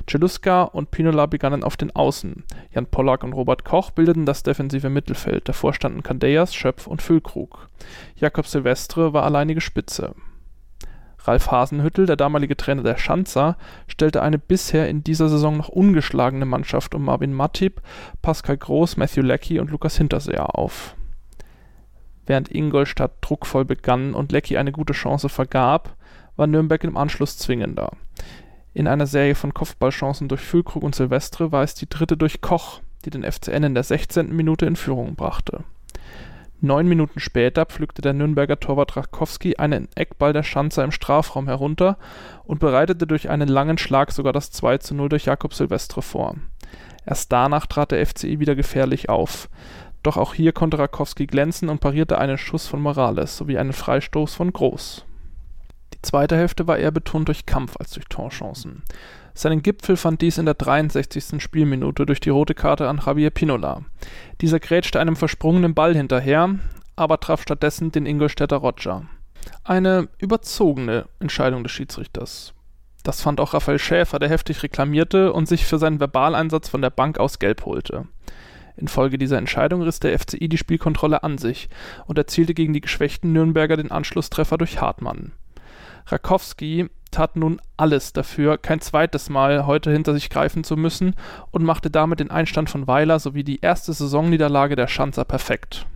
Celuska 0.09 0.63
und 0.63 0.91
Pinola 0.91 1.25
begannen 1.25 1.63
auf 1.63 1.77
den 1.77 1.95
Außen, 1.95 2.43
Jan 2.71 2.85
Pollack 2.85 3.23
und 3.23 3.33
Robert 3.33 3.65
Koch 3.65 3.91
bildeten 3.91 4.25
das 4.25 4.43
defensive 4.43 4.89
Mittelfeld, 4.89 5.49
davor 5.49 5.73
standen 5.73 6.03
Candeias, 6.03 6.55
Schöpf 6.55 6.87
und 6.87 7.01
Füllkrug. 7.01 7.69
Jakob 8.15 8.47
Silvestre 8.47 9.13
war 9.13 9.23
alleinige 9.23 9.61
Spitze. 9.61 10.15
Ralf 11.27 11.51
Hasenhüttel, 11.51 12.05
der 12.05 12.15
damalige 12.15 12.57
Trainer 12.57 12.83
der 12.83 12.97
Schanzer, 12.97 13.57
stellte 13.87 14.21
eine 14.21 14.37
bisher 14.37 14.89
in 14.89 15.03
dieser 15.03 15.29
Saison 15.29 15.57
noch 15.57 15.69
ungeschlagene 15.69 16.45
Mannschaft 16.45 16.95
um 16.95 17.05
Marvin 17.05 17.33
Matip, 17.33 17.81
Pascal 18.21 18.57
Groß, 18.57 18.97
Matthew 18.97 19.21
Leckie 19.21 19.59
und 19.59 19.71
Lukas 19.71 19.97
Hinterseher 19.97 20.57
auf. 20.57 20.95
Während 22.25 22.51
Ingolstadt 22.51 23.13
druckvoll 23.21 23.65
begann 23.65 24.13
und 24.13 24.31
Leckie 24.31 24.57
eine 24.57 24.71
gute 24.71 24.93
Chance 24.93 25.29
vergab, 25.29 25.95
war 26.35 26.47
Nürnberg 26.47 26.83
im 26.83 26.97
Anschluss 26.97 27.37
zwingender. 27.37 27.91
In 28.73 28.87
einer 28.87 29.07
Serie 29.07 29.35
von 29.35 29.53
Kopfballchancen 29.53 30.27
durch 30.27 30.41
Füllkrug 30.41 30.83
und 30.83 30.95
Silvestre 30.95 31.51
war 31.51 31.63
es 31.63 31.75
die 31.75 31.87
dritte 31.87 32.17
durch 32.17 32.41
Koch, 32.41 32.81
die 33.05 33.09
den 33.09 33.23
FCN 33.23 33.63
in 33.63 33.73
der 33.73 33.83
16. 33.83 34.35
Minute 34.35 34.65
in 34.65 34.75
Führung 34.75 35.15
brachte. 35.15 35.63
Neun 36.61 36.87
Minuten 36.87 37.19
später 37.19 37.65
pflückte 37.65 38.01
der 38.01 38.13
Nürnberger 38.13 38.59
Torwart 38.59 38.95
Rakowski 38.95 39.57
einen 39.57 39.87
Eckball 39.95 40.33
der 40.33 40.43
Schanzer 40.43 40.83
im 40.83 40.91
Strafraum 40.91 41.47
herunter 41.47 41.97
und 42.43 42.59
bereitete 42.59 43.05
durch 43.05 43.29
einen 43.29 43.47
langen 43.47 43.77
Schlag 43.77 44.11
sogar 44.11 44.33
das 44.33 44.51
2 44.51 44.79
zu 44.79 44.95
0 44.95 45.09
durch 45.09 45.25
Jakob 45.25 45.53
Silvestre 45.53 46.01
vor. 46.01 46.35
Erst 47.05 47.31
danach 47.31 47.65
trat 47.65 47.91
der 47.91 48.05
FCI 48.05 48.39
wieder 48.39 48.55
gefährlich 48.55 49.09
auf. 49.09 49.49
Doch 50.01 50.17
auch 50.17 50.33
hier 50.33 50.53
konnte 50.53 50.79
Rakowski 50.79 51.27
glänzen 51.27 51.69
und 51.69 51.81
parierte 51.81 52.17
einen 52.17 52.37
Schuss 52.37 52.67
von 52.67 52.81
Morales 52.81 53.37
sowie 53.37 53.57
einen 53.57 53.73
Freistoß 53.73 54.33
von 54.33 54.53
Groß 54.53 55.05
zweite 56.05 56.37
Hälfte 56.37 56.67
war 56.67 56.77
eher 56.77 56.91
betont 56.91 57.27
durch 57.27 57.45
Kampf 57.45 57.75
als 57.77 57.91
durch 57.91 58.05
Torchancen. 58.05 58.83
Seinen 59.37 59.61
Gipfel 59.61 59.97
fand 59.97 60.21
dies 60.21 60.37
in 60.37 60.45
der 60.45 60.53
63. 60.53 61.43
Spielminute 61.43 62.05
durch 62.05 62.21
die 62.21 62.29
rote 62.29 62.55
Karte 62.55 62.87
an 62.87 63.01
Javier 63.05 63.31
Pinola. 63.31 63.81
Dieser 64.39 64.61
grätschte 64.61 65.01
einem 65.01 65.17
versprungenen 65.17 65.75
Ball 65.75 65.93
hinterher, 65.93 66.55
aber 66.95 67.19
traf 67.19 67.41
stattdessen 67.41 67.91
den 67.91 68.05
Ingolstädter 68.05 68.55
Roger. 68.55 69.03
Eine 69.65 70.07
überzogene 70.19 71.07
Entscheidung 71.19 71.63
des 71.63 71.73
Schiedsrichters. 71.73 72.53
Das 73.03 73.21
fand 73.21 73.41
auch 73.41 73.53
Raphael 73.53 73.77
Schäfer, 73.77 74.19
der 74.19 74.29
heftig 74.29 74.63
reklamierte 74.63 75.33
und 75.33 75.47
sich 75.47 75.65
für 75.65 75.77
seinen 75.77 75.99
Verbaleinsatz 75.99 76.69
von 76.69 76.81
der 76.81 76.89
Bank 76.89 77.19
aus 77.19 77.37
Gelb 77.37 77.65
holte. 77.65 78.07
Infolge 78.77 79.17
dieser 79.17 79.37
Entscheidung 79.37 79.81
riss 79.81 79.99
der 79.99 80.17
FCI 80.17 80.47
die 80.47 80.57
Spielkontrolle 80.57 81.23
an 81.23 81.37
sich 81.37 81.67
und 82.07 82.17
erzielte 82.17 82.53
gegen 82.53 82.73
die 82.73 82.81
geschwächten 82.81 83.33
Nürnberger 83.33 83.75
den 83.75 83.91
Anschlusstreffer 83.91 84.57
durch 84.57 84.79
Hartmann. 84.79 85.33
Rakowski 86.07 86.89
tat 87.15 87.37
nun 87.37 87.61
alles 87.77 88.11
dafür, 88.11 88.57
kein 88.57 88.81
zweites 88.81 89.29
Mal 89.29 89.65
heute 89.65 89.91
hinter 89.91 90.13
sich 90.13 90.29
greifen 90.29 90.65
zu 90.65 90.75
müssen 90.75 91.15
und 91.51 91.63
machte 91.63 91.89
damit 91.89 92.19
den 92.19 92.29
Einstand 92.29 92.69
von 92.69 92.87
Weiler 92.87 93.19
sowie 93.19 93.45
die 93.45 93.61
erste 93.61 93.93
Saisonniederlage 93.93 94.75
der 94.75 94.87
Schanzer 94.87 95.23
perfekt. 95.23 95.87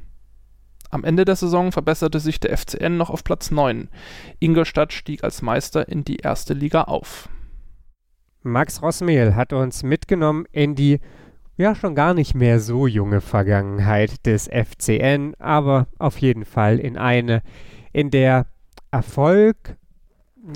Am 0.90 1.04
Ende 1.04 1.26
der 1.26 1.36
Saison 1.36 1.72
verbesserte 1.72 2.20
sich 2.20 2.40
der 2.40 2.58
FCN 2.58 2.98
noch 2.98 3.10
auf 3.10 3.24
Platz 3.24 3.52
9. 3.52 3.90
Ingolstadt 4.40 4.94
stieg 4.94 5.24
als 5.24 5.42
Meister 5.42 5.90
in 5.90 6.04
die 6.04 6.18
erste 6.18 6.54
Liga 6.54 6.84
auf. 6.84 7.30
Max 8.42 8.82
Rossmehl 8.82 9.36
hat 9.36 9.52
uns 9.52 9.84
mitgenommen 9.84 10.46
in 10.52 10.74
die 10.74 11.00
ja 11.58 11.76
schon 11.76 11.94
gar 11.94 12.14
nicht 12.14 12.34
mehr 12.34 12.62
so 12.62 12.88
junge 12.88 13.20
Vergangenheit 13.20 14.26
des 14.26 14.48
FCN, 14.48 15.36
aber 15.38 15.88
auf 16.00 16.18
jeden 16.18 16.46
Fall 16.46 16.80
in 16.80 16.98
eine, 16.98 17.44
in 17.92 18.10
der 18.10 18.48
Erfolg 18.90 19.76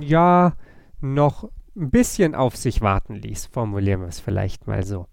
ja 0.02 0.54
noch 1.02 1.50
ein 1.76 1.90
bisschen 1.90 2.36
auf 2.36 2.56
sich 2.56 2.82
warten 2.82 3.16
ließ, 3.16 3.48
formulieren 3.48 4.02
wir 4.02 4.08
es 4.08 4.20
vielleicht 4.20 4.68
mal 4.68 4.84
so. 4.84 5.08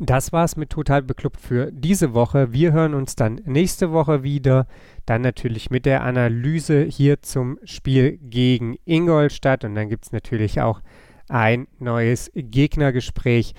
Das 0.00 0.32
war's 0.32 0.56
mit 0.56 0.70
Total 0.70 1.02
Beklubbt 1.02 1.40
für 1.40 1.70
diese 1.70 2.14
Woche. 2.14 2.52
Wir 2.52 2.72
hören 2.72 2.94
uns 2.94 3.14
dann 3.14 3.40
nächste 3.44 3.92
Woche 3.92 4.24
wieder. 4.24 4.66
Dann 5.06 5.22
natürlich 5.22 5.70
mit 5.70 5.86
der 5.86 6.02
Analyse 6.02 6.82
hier 6.82 7.22
zum 7.22 7.60
Spiel 7.62 8.18
gegen 8.18 8.76
Ingolstadt. 8.84 9.64
Und 9.64 9.76
dann 9.76 9.88
gibt 9.88 10.06
es 10.06 10.12
natürlich 10.12 10.60
auch 10.60 10.80
ein 11.28 11.68
neues 11.78 12.30
Gegnergespräch. 12.34 13.54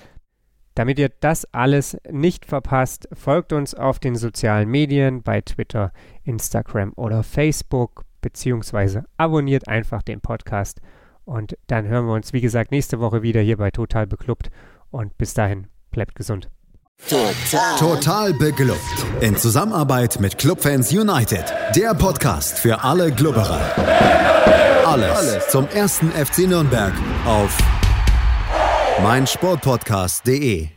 Damit 0.74 0.98
ihr 0.98 1.08
das 1.08 1.46
alles 1.54 1.96
nicht 2.10 2.44
verpasst, 2.44 3.08
folgt 3.14 3.54
uns 3.54 3.74
auf 3.74 3.98
den 3.98 4.14
sozialen 4.14 4.68
Medien 4.68 5.22
bei 5.22 5.40
Twitter, 5.40 5.90
Instagram 6.22 6.92
oder 6.96 7.22
Facebook, 7.22 8.04
beziehungsweise 8.26 9.04
abonniert 9.16 9.68
einfach 9.68 10.02
den 10.02 10.20
Podcast. 10.20 10.80
Und 11.24 11.56
dann 11.68 11.86
hören 11.86 12.06
wir 12.06 12.14
uns, 12.14 12.32
wie 12.32 12.40
gesagt, 12.40 12.72
nächste 12.72 12.98
Woche 12.98 13.22
wieder 13.22 13.40
hier 13.40 13.56
bei 13.56 13.70
Total 13.70 14.04
Beklubbt. 14.04 14.50
Und 14.90 15.16
bis 15.16 15.32
dahin, 15.32 15.68
bleibt 15.92 16.16
gesund. 16.16 16.50
Total. 17.08 17.78
Total 17.78 18.34
beglückt. 18.34 19.06
In 19.20 19.36
Zusammenarbeit 19.36 20.18
mit 20.18 20.38
Clubfans 20.38 20.92
United. 20.92 21.44
Der 21.76 21.94
Podcast 21.94 22.58
für 22.58 22.82
alle 22.82 23.12
Glubberer. 23.12 23.60
Alles, 24.84 25.16
Alles 25.16 25.48
zum 25.48 25.68
ersten 25.68 26.10
FC 26.10 26.48
Nürnberg 26.48 26.94
auf 27.26 27.56
meinsportpodcast.de 29.04 30.75